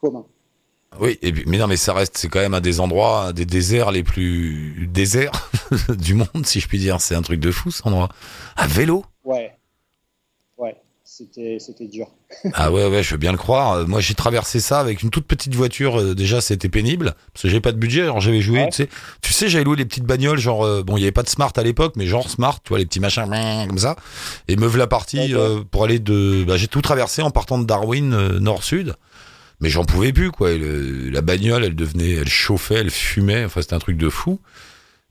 commun. 0.00 0.24
Oui, 1.00 1.18
et 1.22 1.32
puis- 1.32 1.44
mais 1.46 1.58
non, 1.58 1.66
mais 1.66 1.76
ça 1.76 1.92
reste, 1.92 2.16
c'est 2.16 2.28
quand 2.28 2.38
même 2.38 2.54
un 2.54 2.60
des 2.62 2.78
endroits, 2.80 3.26
un 3.26 3.32
des 3.32 3.44
déserts 3.44 3.90
les 3.90 4.02
plus 4.04 4.86
déserts 4.92 5.50
du 5.98 6.14
monde, 6.14 6.46
si 6.46 6.60
je 6.60 6.68
puis 6.68 6.78
dire. 6.78 7.00
C'est 7.00 7.16
un 7.16 7.22
truc 7.22 7.40
de 7.40 7.50
fou, 7.50 7.70
cet 7.72 7.84
endroit. 7.86 8.08
À 8.56 8.66
vélo? 8.68 9.04
Ouais. 9.24 9.52
C'était 11.18 11.86
dur. 11.86 12.08
Ah 12.54 12.72
ouais, 12.72 12.88
ouais, 12.88 13.02
je 13.02 13.12
veux 13.12 13.16
bien 13.18 13.30
le 13.30 13.38
croire. 13.38 13.72
Euh, 13.74 13.84
Moi, 13.86 14.00
j'ai 14.00 14.14
traversé 14.14 14.58
ça 14.58 14.80
avec 14.80 15.02
une 15.02 15.10
toute 15.10 15.26
petite 15.26 15.54
voiture. 15.54 16.00
euh, 16.00 16.14
Déjà, 16.14 16.40
c'était 16.40 16.68
pénible 16.68 17.14
parce 17.32 17.42
que 17.44 17.48
j'ai 17.48 17.60
pas 17.60 17.70
de 17.72 17.76
budget. 17.78 18.02
Alors, 18.02 18.20
j'avais 18.20 18.40
joué, 18.40 18.60
Ouais. 18.60 18.68
tu 18.70 18.76
sais, 18.82 18.88
tu 19.22 19.32
sais, 19.32 19.48
j'avais 19.48 19.62
loué 19.64 19.76
les 19.76 19.84
petites 19.84 20.04
bagnoles, 20.04 20.38
genre, 20.38 20.64
euh, 20.64 20.82
bon, 20.82 20.96
il 20.96 21.00
y 21.00 21.04
avait 21.04 21.12
pas 21.12 21.22
de 21.22 21.28
smart 21.28 21.52
à 21.56 21.62
l'époque, 21.62 21.94
mais 21.96 22.06
genre 22.06 22.28
smart, 22.28 22.58
tu 22.62 22.70
vois, 22.70 22.78
les 22.78 22.86
petits 22.86 22.98
machins 23.00 23.24
comme 23.68 23.78
ça. 23.78 23.94
Et 24.48 24.56
me 24.56 24.68
la 24.76 24.86
partie 24.88 25.34
euh, 25.34 25.62
pour 25.70 25.84
aller 25.84 26.00
de. 26.00 26.44
Bah, 26.44 26.56
j'ai 26.56 26.66
tout 26.68 26.82
traversé 26.82 27.22
en 27.22 27.30
partant 27.30 27.58
de 27.58 27.64
Darwin 27.64 28.12
euh, 28.12 28.40
nord-sud. 28.40 28.94
Mais 29.60 29.68
j'en 29.70 29.84
pouvais 29.84 30.12
plus, 30.12 30.32
quoi. 30.32 30.50
Et 30.50 30.58
le- 30.58 31.10
la 31.10 31.20
bagnole, 31.20 31.64
elle 31.64 31.76
devenait, 31.76 32.10
elle 32.14 32.28
chauffait, 32.28 32.74
elle 32.74 32.90
fumait. 32.90 33.44
Enfin, 33.44 33.62
c'était 33.62 33.74
un 33.74 33.78
truc 33.78 33.96
de 33.96 34.08
fou. 34.08 34.40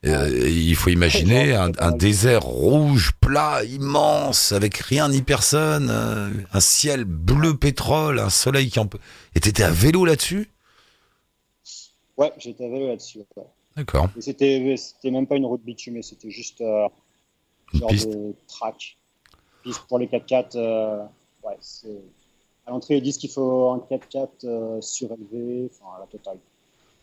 Euh, 0.06 0.50
il 0.50 0.76
faut 0.76 0.90
imaginer 0.90 1.54
un, 1.56 1.72
un 1.80 1.92
désert 1.92 2.44
rouge, 2.44 3.12
plat, 3.22 3.64
immense, 3.64 4.52
avec 4.52 4.76
rien 4.78 5.08
ni 5.08 5.22
personne, 5.22 5.90
euh, 5.90 6.30
un 6.52 6.60
ciel 6.60 7.06
bleu 7.06 7.56
pétrole, 7.56 8.20
un 8.20 8.30
soleil 8.30 8.70
qui 8.70 8.80
en 8.80 8.88
peut. 8.88 9.00
Et 9.34 9.40
t'étais 9.40 9.64
à 9.64 9.72
vélo 9.72 10.04
là-dessus? 10.04 10.50
Ouais, 12.18 12.32
j'étais 12.38 12.66
à 12.66 12.70
vélo 12.70 12.88
là-dessus. 12.88 13.20
ouais. 13.38 13.44
D'accord. 13.78 14.10
Et 14.18 14.22
c'était 14.22 14.76
c'était 14.78 15.10
même 15.10 15.26
pas 15.26 15.36
une 15.36 15.46
route 15.46 15.64
bitumée, 15.64 16.04
c'était 16.04 16.30
juste 16.30 16.62
euh, 16.62 16.88
genre 17.74 17.90
piste. 17.90 18.10
de 18.10 18.36
track. 18.48 18.98
Piste 19.64 19.82
pour 19.88 19.98
les 20.00 20.08
4x4. 20.08 20.58
euh, 20.58 21.02
ouais, 21.44 21.58
c'est 21.62 21.88
à 22.68 22.72
l'entrée 22.72 22.98
ils 22.98 23.02
disent 23.04 23.18
qu'il 23.18 23.32
faut 23.32 23.72
un 23.72 23.78
4x4 23.90 24.28
euh, 24.44 24.82
surélevé, 24.82 25.70
enfin 25.72 25.86
la 26.00 26.06
totale. 26.08 26.38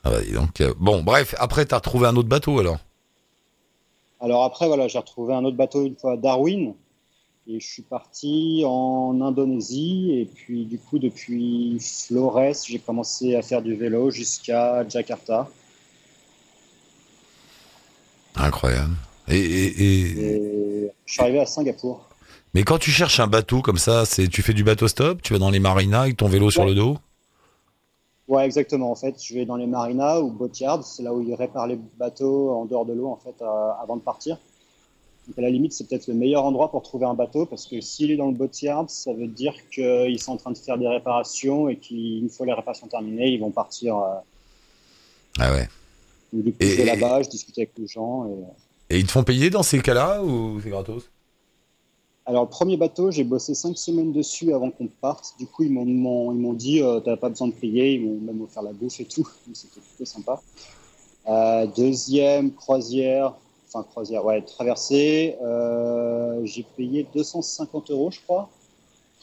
Ah 0.04 0.10
bah, 0.10 0.20
donc, 0.32 0.62
bon, 0.78 1.02
bref, 1.02 1.34
après 1.38 1.64
t'as 1.66 1.76
retrouvé 1.76 2.06
un 2.06 2.14
autre 2.16 2.28
bateau 2.28 2.58
alors? 2.60 2.78
Alors 4.20 4.44
après, 4.44 4.66
voilà, 4.66 4.86
j'ai 4.88 4.98
retrouvé 4.98 5.34
un 5.34 5.44
autre 5.44 5.56
bateau 5.56 5.84
une 5.84 5.96
fois 5.96 6.12
à 6.12 6.16
Darwin. 6.16 6.74
Et 7.46 7.58
je 7.58 7.66
suis 7.66 7.82
parti 7.82 8.62
en 8.66 9.18
Indonésie. 9.22 10.10
Et 10.12 10.26
puis, 10.26 10.66
du 10.66 10.78
coup, 10.78 10.98
depuis 10.98 11.78
Flores, 11.80 12.52
j'ai 12.66 12.78
commencé 12.78 13.34
à 13.34 13.42
faire 13.42 13.62
du 13.62 13.74
vélo 13.74 14.10
jusqu'à 14.10 14.86
Jakarta. 14.88 15.48
Incroyable. 18.36 18.94
Et, 19.28 19.38
et- 19.38 19.82
et- 19.82 20.10
Et 20.84 20.90
je 21.06 21.12
suis 21.12 21.22
arrivé 21.22 21.40
à 21.40 21.46
Singapour. 21.46 22.08
Mais 22.54 22.62
quand 22.62 22.78
tu 22.78 22.90
cherches 22.90 23.20
un 23.20 23.26
bateau 23.26 23.62
comme 23.62 23.78
ça, 23.78 24.04
c'est 24.04 24.28
tu 24.28 24.42
fais 24.42 24.54
du 24.54 24.64
bateau 24.64 24.88
stop, 24.88 25.22
tu 25.22 25.32
vas 25.32 25.38
dans 25.38 25.50
les 25.50 25.60
marinas 25.60 26.02
avec 26.02 26.16
ton 26.16 26.28
vélo 26.28 26.50
sur 26.50 26.64
le 26.64 26.74
dos? 26.74 26.98
Ouais, 28.30 28.46
exactement. 28.46 28.92
En 28.92 28.94
fait, 28.94 29.20
je 29.22 29.34
vais 29.34 29.44
dans 29.44 29.56
les 29.56 29.66
marinas 29.66 30.20
ou 30.20 30.30
boatyards. 30.30 30.84
C'est 30.84 31.02
là 31.02 31.12
où 31.12 31.20
ils 31.20 31.34
réparent 31.34 31.66
les 31.66 31.78
bateaux 31.98 32.50
en 32.52 32.64
dehors 32.64 32.86
de 32.86 32.92
l'eau, 32.92 33.08
en 33.08 33.16
fait, 33.16 33.34
euh, 33.42 33.70
avant 33.82 33.96
de 33.96 34.02
partir. 34.02 34.38
Donc, 35.26 35.36
à 35.38 35.42
la 35.42 35.50
limite, 35.50 35.72
c'est 35.72 35.88
peut-être 35.88 36.06
le 36.06 36.14
meilleur 36.14 36.44
endroit 36.44 36.70
pour 36.70 36.82
trouver 36.82 37.06
un 37.06 37.14
bateau 37.14 37.44
parce 37.44 37.66
que 37.66 37.80
s'il 37.80 38.12
est 38.12 38.16
dans 38.16 38.28
le 38.28 38.34
boatyard, 38.34 38.88
ça 38.88 39.12
veut 39.12 39.26
dire 39.26 39.52
qu'ils 39.74 40.22
sont 40.22 40.32
en 40.32 40.36
train 40.36 40.52
de 40.52 40.58
faire 40.58 40.78
des 40.78 40.86
réparations 40.86 41.68
et 41.68 41.76
qu'une 41.76 42.28
fois 42.30 42.46
les 42.46 42.52
réparations 42.52 42.86
terminées, 42.86 43.28
ils 43.30 43.40
vont 43.40 43.50
partir. 43.50 43.98
euh, 43.98 44.14
Ah 45.40 45.52
ouais. 45.52 45.68
Donc, 46.32 46.44
du 46.44 46.52
coup, 46.52 46.58
Et- 46.60 46.68
je 46.68 46.76
vais 46.76 46.84
là-bas, 46.84 47.22
je 47.22 47.28
discute 47.30 47.58
avec 47.58 47.72
les 47.78 47.88
gens. 47.88 48.26
Et... 48.90 48.94
Et 48.94 48.98
ils 49.00 49.06
te 49.06 49.10
font 49.12 49.24
payer 49.24 49.50
dans 49.50 49.64
ces 49.64 49.80
cas-là 49.80 50.22
ou 50.22 50.60
c'est 50.60 50.70
gratos? 50.70 51.10
Alors, 52.30 52.44
le 52.44 52.48
premier 52.48 52.76
bateau, 52.76 53.10
j'ai 53.10 53.24
bossé 53.24 53.54
cinq 53.56 53.76
semaines 53.76 54.12
dessus 54.12 54.52
avant 54.54 54.70
qu'on 54.70 54.86
parte. 54.86 55.34
Du 55.36 55.48
coup, 55.48 55.64
ils 55.64 55.72
m'ont, 55.72 55.84
m'ont- 55.84 56.30
ils 56.30 56.38
m'ont 56.38 56.52
dit, 56.52 56.80
euh, 56.80 57.00
t'as 57.00 57.16
pas 57.16 57.28
besoin 57.28 57.48
de 57.48 57.52
payer. 57.52 57.94
Ils 57.94 58.04
m'ont 58.06 58.20
même 58.20 58.40
offert 58.42 58.62
la 58.62 58.72
bouffe 58.72 59.00
et 59.00 59.04
tout. 59.04 59.22
Donc, 59.46 59.56
C'était 59.56 59.80
plutôt 59.80 60.04
sympa. 60.04 60.40
Euh, 61.26 61.66
deuxième, 61.66 62.52
croisière. 62.54 63.34
Enfin, 63.66 63.82
croisière, 63.82 64.24
ouais, 64.24 64.42
traversée. 64.42 65.36
Euh, 65.42 66.40
j'ai 66.44 66.62
payé 66.62 67.04
250 67.12 67.90
euros, 67.90 68.12
je 68.12 68.20
crois, 68.20 68.48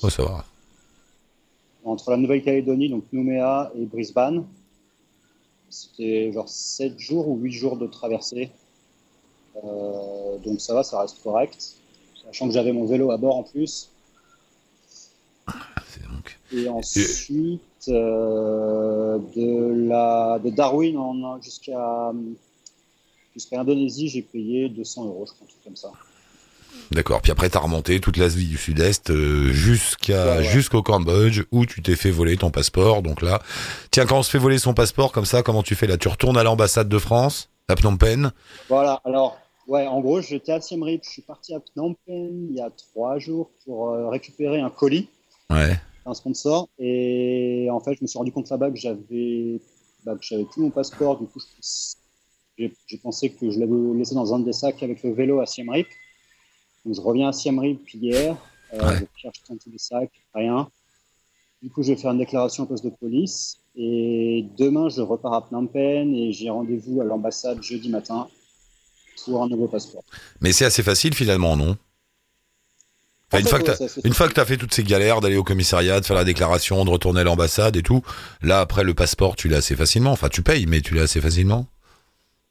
Oh, 0.03 0.09
ça 0.09 0.23
va. 0.23 0.43
entre 1.85 2.11
la 2.11 2.17
Nouvelle-Calédonie, 2.17 2.89
donc 2.89 3.05
Nouméa 3.13 3.71
et 3.75 3.85
Brisbane. 3.85 4.45
C'était 5.69 6.33
genre 6.33 6.49
7 6.49 6.99
jours 6.99 7.29
ou 7.29 7.37
8 7.37 7.51
jours 7.53 7.77
de 7.77 7.87
traversée. 7.87 8.51
Euh, 9.63 10.37
donc 10.39 10.59
ça 10.59 10.73
va, 10.73 10.83
ça 10.83 10.99
reste 10.99 11.23
correct. 11.23 11.75
Sachant 12.27 12.47
que 12.47 12.53
j'avais 12.53 12.71
mon 12.73 12.85
vélo 12.85 13.11
à 13.11 13.17
bord 13.17 13.37
en 13.37 13.43
plus. 13.43 13.89
Donc... 16.11 16.37
Et 16.53 16.67
ensuite, 16.69 17.61
euh, 17.87 19.17
de, 19.35 19.87
la, 19.87 20.39
de 20.43 20.49
Darwin 20.49 20.97
en- 20.97 21.41
jusqu'à 21.41 22.11
jusqu'à 23.33 23.57
l'Indonésie, 23.57 24.07
j'ai 24.09 24.21
payé 24.21 24.69
200 24.69 25.05
euros, 25.05 25.25
je 25.27 25.33
crois, 25.33 25.45
un 25.45 25.49
truc 25.49 25.63
comme 25.63 25.75
ça. 25.75 25.91
D'accord. 26.91 27.21
Puis 27.21 27.31
après, 27.31 27.49
t'as 27.49 27.59
remonté 27.59 27.99
toute 27.99 28.17
l'Asie 28.17 28.45
du 28.47 28.57
Sud-Est 28.57 29.09
euh, 29.09 29.51
jusqu'à 29.51 30.25
Ouais, 30.25 30.37
ouais. 30.37 30.43
jusqu'au 30.43 30.81
Cambodge 30.83 31.43
où 31.51 31.65
tu 31.65 31.81
t'es 31.81 31.95
fait 31.95 32.11
voler 32.11 32.37
ton 32.37 32.49
passeport. 32.51 33.01
Donc 33.01 33.21
là, 33.21 33.41
tiens, 33.91 34.05
quand 34.05 34.19
on 34.19 34.23
se 34.23 34.29
fait 34.29 34.37
voler 34.37 34.57
son 34.59 34.73
passeport 34.73 35.11
comme 35.11 35.25
ça, 35.25 35.43
comment 35.43 35.63
tu 35.63 35.75
fais 35.75 35.87
là? 35.87 35.97
Tu 35.97 36.07
retournes 36.07 36.37
à 36.37 36.43
l'ambassade 36.43 36.87
de 36.89 36.99
France, 36.99 37.49
à 37.67 37.75
Phnom 37.75 37.97
Penh? 37.97 38.31
Voilà, 38.69 39.01
alors, 39.05 39.37
ouais, 39.67 39.87
en 39.87 39.99
gros, 40.01 40.21
j'étais 40.21 40.51
à 40.53 40.61
Siem 40.61 40.83
Reap, 40.83 41.03
je 41.03 41.09
suis 41.09 41.21
parti 41.21 41.53
à 41.53 41.59
Phnom 41.59 41.95
Penh 42.05 42.47
il 42.49 42.55
y 42.55 42.61
a 42.61 42.69
trois 42.69 43.19
jours 43.19 43.49
pour 43.65 43.89
euh, 43.89 44.09
récupérer 44.09 44.59
un 44.59 44.69
colis, 44.69 45.07
Ouais. 45.49 45.75
un 46.05 46.13
sponsor, 46.13 46.67
et 46.79 47.67
en 47.71 47.79
fait, 47.79 47.95
je 47.95 48.01
me 48.01 48.07
suis 48.07 48.17
rendu 48.17 48.31
compte 48.31 48.49
là-bas 48.49 48.69
que 48.71 48.77
j'avais 48.77 49.59
bah, 50.03 50.15
que 50.15 50.23
j'avais 50.23 50.45
plus 50.45 50.61
mon 50.61 50.69
passeport, 50.69 51.19
du 51.19 51.25
coup, 51.27 51.39
j'ai 52.57 52.73
j'ai 52.87 52.97
pensé 52.97 53.29
que 53.29 53.49
je 53.51 53.59
l'avais 53.59 53.97
laissé 53.97 54.15
dans 54.15 54.33
un 54.33 54.39
des 54.39 54.53
sacs 54.53 54.81
avec 54.83 55.03
le 55.03 55.11
vélo 55.13 55.39
à 55.41 55.45
Siem 55.45 55.69
Reap. 55.69 55.87
Donc, 56.85 56.95
je 56.95 57.01
reviens 57.01 57.29
à 57.29 57.33
Siem 57.33 57.59
Reap 57.59 57.79
hier, 57.93 58.35
euh, 58.73 58.79
Ouais. 58.79 58.97
je 58.99 59.05
cherche 59.21 59.41
dans 59.49 59.57
tous 59.57 59.69
les 59.69 59.77
sacs, 59.77 60.11
rien. 60.33 60.69
Du 61.61 61.69
coup, 61.69 61.81
je 61.83 61.91
vais 61.93 61.97
faire 61.99 62.11
une 62.11 62.19
déclaration 62.19 62.63
au 62.63 62.65
poste 62.67 62.83
de 62.83 62.89
police. 62.89 63.59
Et 63.75 64.45
demain, 64.57 64.89
je 64.89 65.01
repars 65.01 65.33
à 65.33 65.41
Phnom 65.41 65.67
Penh 65.67 66.13
et 66.15 66.31
j'ai 66.31 66.49
rendez-vous 66.49 67.01
à 67.01 67.03
l'ambassade 67.03 67.61
jeudi 67.63 67.89
matin 67.89 68.27
pour 69.25 69.43
un 69.43 69.47
nouveau 69.47 69.67
passeport. 69.67 70.03
Mais 70.41 70.51
c'est 70.51 70.65
assez 70.65 70.83
facile 70.83 71.13
finalement, 71.13 71.55
non? 71.55 71.77
Enfin, 73.29 73.41
une, 73.41 73.47
fois 73.47 73.59
une 73.59 74.13
que 74.13 74.33
tu 74.33 74.39
as 74.39 74.45
fait 74.45 74.55
toutes 74.55 74.73
ces 74.73 74.83
galères 74.83 75.19
d'aller 75.19 75.35
au 75.35 75.43
commissariat, 75.43 75.99
de 75.99 76.05
faire 76.05 76.15
la 76.15 76.23
déclaration, 76.23 76.85
de 76.85 76.89
retourner 76.89 77.21
à 77.21 77.23
l'ambassade 77.25 77.75
et 77.75 77.83
tout, 77.83 78.01
là 78.41 78.61
après 78.61 78.85
le 78.85 78.93
passeport 78.93 79.35
tu 79.35 79.49
l'as 79.49 79.57
assez 79.57 79.75
facilement. 79.75 80.11
Enfin 80.11 80.29
tu 80.29 80.41
payes 80.43 80.65
mais 80.65 80.79
tu 80.79 80.93
l'as 80.93 81.03
assez 81.03 81.19
facilement. 81.19 81.67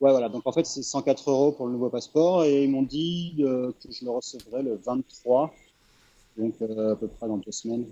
Ouais, 0.00 0.10
voilà. 0.10 0.28
Donc 0.28 0.42
en 0.44 0.52
fait, 0.52 0.66
c'est 0.66 0.82
104 0.82 1.30
euros 1.30 1.52
pour 1.52 1.66
le 1.66 1.72
nouveau 1.72 1.88
passeport 1.88 2.44
et 2.44 2.64
ils 2.64 2.70
m'ont 2.70 2.82
dit 2.82 3.36
euh, 3.40 3.72
que 3.82 3.90
je 3.90 4.04
le 4.04 4.10
recevrai 4.10 4.62
le 4.62 4.78
23, 4.84 5.54
donc 6.38 6.54
euh, 6.62 6.92
à 6.92 6.96
peu 6.96 7.08
près 7.08 7.26
dans 7.26 7.38
deux 7.38 7.52
semaines. 7.52 7.84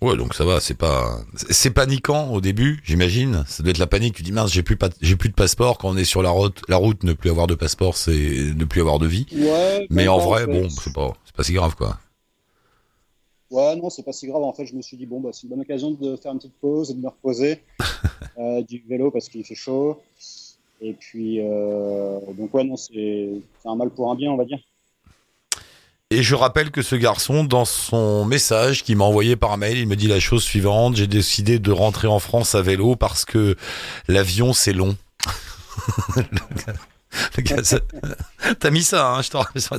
Ouais 0.00 0.16
donc 0.16 0.34
ça 0.34 0.44
va, 0.44 0.60
c'est 0.60 0.76
pas 0.76 1.20
c'est 1.50 1.70
paniquant 1.70 2.32
au 2.32 2.40
début, 2.40 2.80
j'imagine. 2.84 3.44
Ça 3.46 3.62
doit 3.62 3.70
être 3.70 3.78
la 3.78 3.86
panique, 3.86 4.14
tu 4.14 4.22
dis 4.22 4.32
mince 4.32 4.52
j'ai 4.52 4.62
plus 4.62 4.76
pas 4.76 4.88
j'ai 5.00 5.16
plus 5.16 5.28
de 5.28 5.34
passeport 5.34 5.78
quand 5.78 5.90
on 5.90 5.96
est 5.96 6.04
sur 6.04 6.22
la 6.22 6.30
route, 6.30 6.62
la 6.68 6.76
route 6.76 7.02
ne 7.04 7.12
plus 7.12 7.30
avoir 7.30 7.46
de 7.46 7.54
passeport 7.54 7.96
c'est 7.96 8.52
ne 8.54 8.64
plus 8.64 8.80
avoir 8.80 8.98
de 8.98 9.06
vie. 9.06 9.26
Ouais. 9.32 9.86
Mais 9.90 10.08
en 10.08 10.18
vrai 10.18 10.46
bon 10.46 10.68
c'est 10.68 10.92
pas 10.92 11.12
c'est 11.24 11.34
pas 11.34 11.44
si 11.44 11.52
grave 11.52 11.76
quoi. 11.76 11.98
Ouais, 13.50 13.74
non, 13.74 13.90
c'est 13.90 14.04
pas 14.04 14.12
si 14.12 14.28
grave. 14.28 14.42
En 14.42 14.52
fait, 14.52 14.64
je 14.64 14.76
me 14.76 14.82
suis 14.82 14.96
dit, 14.96 15.06
bon, 15.06 15.20
bah, 15.20 15.30
c'est 15.32 15.42
une 15.42 15.48
bonne 15.48 15.60
occasion 15.60 15.90
de 15.90 16.16
faire 16.16 16.32
une 16.32 16.38
petite 16.38 16.54
pause 16.60 16.90
et 16.92 16.94
de 16.94 17.00
me 17.00 17.08
reposer 17.08 17.60
euh, 18.38 18.62
du 18.62 18.82
vélo 18.88 19.10
parce 19.10 19.28
qu'il 19.28 19.44
fait 19.44 19.56
chaud. 19.56 20.00
Et 20.80 20.92
puis, 20.92 21.40
euh, 21.40 22.20
donc, 22.38 22.54
ouais, 22.54 22.64
non, 22.64 22.76
c'est 22.76 23.28
un 23.64 23.74
mal 23.74 23.90
pour 23.90 24.10
un 24.10 24.14
bien, 24.14 24.30
on 24.30 24.36
va 24.36 24.44
dire. 24.44 24.60
Et 26.12 26.24
je 26.24 26.34
rappelle 26.34 26.72
que 26.72 26.82
ce 26.82 26.96
garçon, 26.96 27.44
dans 27.44 27.64
son 27.64 28.24
message 28.24 28.82
qu'il 28.82 28.96
m'a 28.96 29.04
envoyé 29.04 29.36
par 29.36 29.56
mail, 29.58 29.78
il 29.78 29.86
me 29.86 29.94
dit 29.94 30.08
la 30.08 30.18
chose 30.18 30.42
suivante 30.42 30.96
j'ai 30.96 31.06
décidé 31.06 31.60
de 31.60 31.70
rentrer 31.70 32.08
en 32.08 32.18
France 32.18 32.56
à 32.56 32.62
vélo 32.62 32.96
parce 32.96 33.24
que 33.24 33.56
l'avion 34.08 34.52
c'est 34.52 34.72
long. 34.72 34.96
T'as 38.58 38.70
mis 38.70 38.82
ça, 38.82 39.12
hein, 39.12 39.22
je 39.22 39.30
te 39.30 39.36
rappelle. 39.36 39.62
ça. 39.62 39.76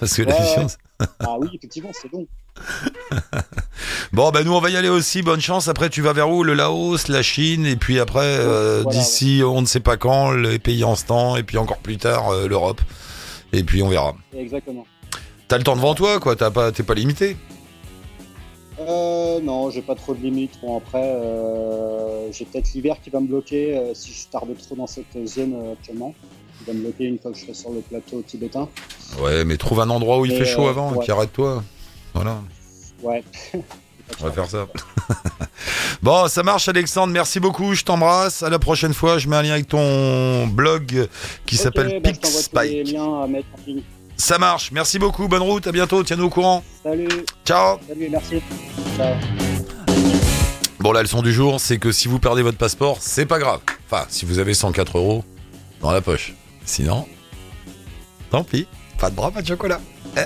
Parce 0.00 0.14
que 0.14 0.22
Ouais, 0.22 0.28
l'avion. 0.28 0.66
ouais. 0.66 1.06
Ah 1.20 1.36
oui, 1.38 1.48
effectivement, 1.54 1.90
c'est 1.92 2.10
bon. 2.10 2.26
Bon, 4.12 4.30
bah 4.30 4.44
nous 4.44 4.52
on 4.54 4.60
va 4.60 4.70
y 4.70 4.76
aller 4.76 4.88
aussi. 4.88 5.22
Bonne 5.22 5.40
chance. 5.40 5.66
Après, 5.68 5.90
tu 5.90 6.00
vas 6.02 6.12
vers 6.12 6.30
où? 6.30 6.44
Le 6.44 6.54
Laos, 6.54 7.08
la 7.08 7.22
Chine, 7.22 7.66
et 7.66 7.74
puis 7.76 7.98
après, 7.98 8.24
euh, 8.24 8.80
Voilà, 8.84 8.98
d'ici, 8.98 9.42
on 9.44 9.60
ne 9.60 9.66
sait 9.66 9.80
pas 9.80 9.96
quand, 9.96 10.30
les 10.30 10.58
pays 10.60 10.84
en 10.84 10.94
ce 10.94 11.04
temps, 11.06 11.36
et 11.36 11.42
puis 11.42 11.58
encore 11.58 11.78
plus 11.78 11.96
tard, 11.98 12.28
euh, 12.30 12.46
l'Europe. 12.46 12.80
Et 13.52 13.64
puis 13.64 13.82
on 13.82 13.88
verra. 13.88 14.14
Exactement. 14.36 14.86
T'as 15.48 15.58
le 15.58 15.64
temps 15.64 15.76
devant 15.76 15.94
toi, 15.94 16.20
quoi. 16.20 16.36
T'as 16.36 16.50
pas, 16.50 16.72
t'es 16.72 16.82
pas 16.82 16.94
limité. 16.94 17.36
Euh, 18.80 19.40
non, 19.40 19.70
j'ai 19.70 19.82
pas 19.82 19.94
trop 19.94 20.14
de 20.14 20.20
limites. 20.20 20.58
Bon, 20.62 20.76
après, 20.78 21.02
euh, 21.02 22.32
j'ai 22.32 22.44
peut-être 22.44 22.72
l'hiver 22.72 22.96
qui 23.02 23.10
va 23.10 23.20
me 23.20 23.26
bloquer 23.26 23.76
euh, 23.76 23.94
si 23.94 24.12
je 24.12 24.26
tarde 24.28 24.48
trop 24.58 24.74
dans 24.74 24.86
cette 24.86 25.26
zone 25.26 25.54
euh, 25.54 25.72
actuellement. 25.72 26.14
Il 26.60 26.66
va 26.66 26.72
me 26.72 26.80
bloquer 26.80 27.04
une 27.04 27.18
fois 27.18 27.30
que 27.30 27.36
je 27.36 27.42
serai 27.42 27.54
sur 27.54 27.70
le 27.70 27.80
plateau 27.80 28.22
tibétain. 28.22 28.68
Ouais, 29.20 29.44
mais 29.44 29.56
trouve 29.56 29.80
un 29.80 29.90
endroit 29.90 30.18
où 30.18 30.24
il 30.24 30.36
fait 30.36 30.44
chaud 30.44 30.66
avant, 30.66 30.94
et 30.94 30.98
puis 30.98 31.10
arrête-toi. 31.10 31.62
Voilà. 32.14 32.40
Ouais. 33.02 33.22
On 34.20 34.24
va 34.24 34.32
faire 34.32 34.46
ça. 34.46 34.66
bon, 36.02 36.28
ça 36.28 36.42
marche, 36.42 36.68
Alexandre. 36.68 37.12
Merci 37.12 37.40
beaucoup. 37.40 37.74
Je 37.74 37.84
t'embrasse. 37.84 38.42
À 38.42 38.50
la 38.50 38.58
prochaine 38.58 38.92
fois. 38.92 39.18
Je 39.18 39.28
mets 39.28 39.36
un 39.36 39.42
lien 39.42 39.52
avec 39.52 39.68
ton 39.68 40.46
blog 40.46 41.08
qui 41.46 41.56
s'appelle 41.56 41.86
bah, 41.86 41.90
je 41.90 41.94
les 41.94 42.12
PixSpike. 42.12 42.92
liens 42.92 43.22
à 43.22 43.26
mettre 43.26 43.48
en 43.54 43.66
ligne. 43.66 43.82
Ça 44.16 44.38
marche. 44.38 44.70
Merci 44.72 44.98
beaucoup. 44.98 45.28
Bonne 45.28 45.42
route. 45.42 45.66
À 45.66 45.72
bientôt. 45.72 46.02
Tiens-nous 46.02 46.24
au 46.24 46.30
courant. 46.30 46.62
Salut, 46.82 47.08
Ciao. 47.44 47.78
salut, 47.88 48.08
merci. 48.10 48.42
Ciao. 48.96 49.14
Bon, 50.80 50.92
la 50.92 51.02
leçon 51.02 51.22
du 51.22 51.32
jour, 51.32 51.60
c'est 51.60 51.78
que 51.78 51.92
si 51.92 52.08
vous 52.08 52.18
perdez 52.18 52.42
votre 52.42 52.58
passeport, 52.58 52.98
c'est 53.00 53.26
pas 53.26 53.38
grave. 53.38 53.60
Enfin, 53.90 54.04
si 54.08 54.26
vous 54.26 54.38
avez 54.38 54.52
104 54.54 54.98
euros 54.98 55.24
dans 55.80 55.90
la 55.90 56.00
poche. 56.00 56.34
Sinon, 56.64 57.06
tant 58.30 58.44
pis. 58.44 58.66
Pas 58.98 59.10
de 59.10 59.16
bras, 59.16 59.30
pas 59.30 59.42
de 59.42 59.46
chocolat. 59.46 59.80
Eh. 60.16 60.20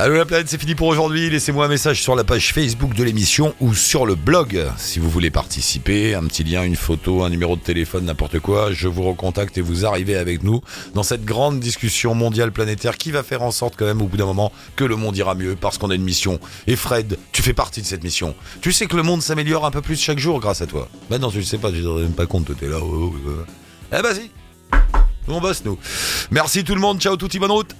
Allô 0.00 0.14
la 0.14 0.24
planète, 0.24 0.48
c'est 0.48 0.60
fini 0.60 0.76
pour 0.76 0.86
aujourd'hui. 0.86 1.28
Laissez-moi 1.28 1.64
un 1.64 1.68
message 1.68 2.00
sur 2.00 2.14
la 2.14 2.22
page 2.22 2.52
Facebook 2.52 2.94
de 2.94 3.02
l'émission 3.02 3.52
ou 3.58 3.74
sur 3.74 4.06
le 4.06 4.14
blog 4.14 4.64
si 4.76 5.00
vous 5.00 5.10
voulez 5.10 5.32
participer. 5.32 6.14
Un 6.14 6.22
petit 6.28 6.44
lien, 6.44 6.62
une 6.62 6.76
photo, 6.76 7.24
un 7.24 7.30
numéro 7.30 7.56
de 7.56 7.60
téléphone, 7.60 8.04
n'importe 8.04 8.38
quoi. 8.38 8.72
Je 8.72 8.86
vous 8.86 9.02
recontacte 9.02 9.58
et 9.58 9.60
vous 9.60 9.86
arrivez 9.86 10.14
avec 10.14 10.44
nous 10.44 10.60
dans 10.94 11.02
cette 11.02 11.24
grande 11.24 11.58
discussion 11.58 12.14
mondiale 12.14 12.52
planétaire 12.52 12.96
qui 12.96 13.10
va 13.10 13.24
faire 13.24 13.42
en 13.42 13.50
sorte 13.50 13.74
quand 13.76 13.86
même 13.86 14.00
au 14.00 14.06
bout 14.06 14.16
d'un 14.16 14.26
moment 14.26 14.52
que 14.76 14.84
le 14.84 14.94
monde 14.94 15.16
ira 15.16 15.34
mieux 15.34 15.56
parce 15.56 15.78
qu'on 15.78 15.90
a 15.90 15.96
une 15.96 16.04
mission. 16.04 16.38
Et 16.68 16.76
Fred, 16.76 17.18
tu 17.32 17.42
fais 17.42 17.52
partie 17.52 17.82
de 17.82 17.86
cette 17.86 18.04
mission. 18.04 18.36
Tu 18.60 18.70
sais 18.70 18.86
que 18.86 18.94
le 18.94 19.02
monde 19.02 19.20
s'améliore 19.20 19.66
un 19.66 19.72
peu 19.72 19.82
plus 19.82 20.00
chaque 20.00 20.20
jour 20.20 20.38
grâce 20.38 20.62
à 20.62 20.68
toi. 20.68 20.88
Bah 21.10 21.18
non, 21.18 21.28
tu 21.28 21.42
sais 21.42 21.58
pas, 21.58 21.72
tu 21.72 21.82
te 21.82 21.88
rends 21.88 21.98
même 21.98 22.12
pas 22.12 22.26
compte, 22.26 22.56
t'es 22.56 22.68
là. 22.68 22.76
oh, 22.80 23.12
oh, 23.12 23.14
oh. 23.26 23.30
Eh 23.92 24.00
vas-y. 24.00 24.30
On 25.26 25.40
bosse 25.40 25.64
nous. 25.64 25.76
Merci 26.30 26.62
tout 26.62 26.76
le 26.76 26.80
monde, 26.80 27.00
ciao 27.00 27.16
touti, 27.16 27.40
bonne 27.40 27.50
route. 27.50 27.74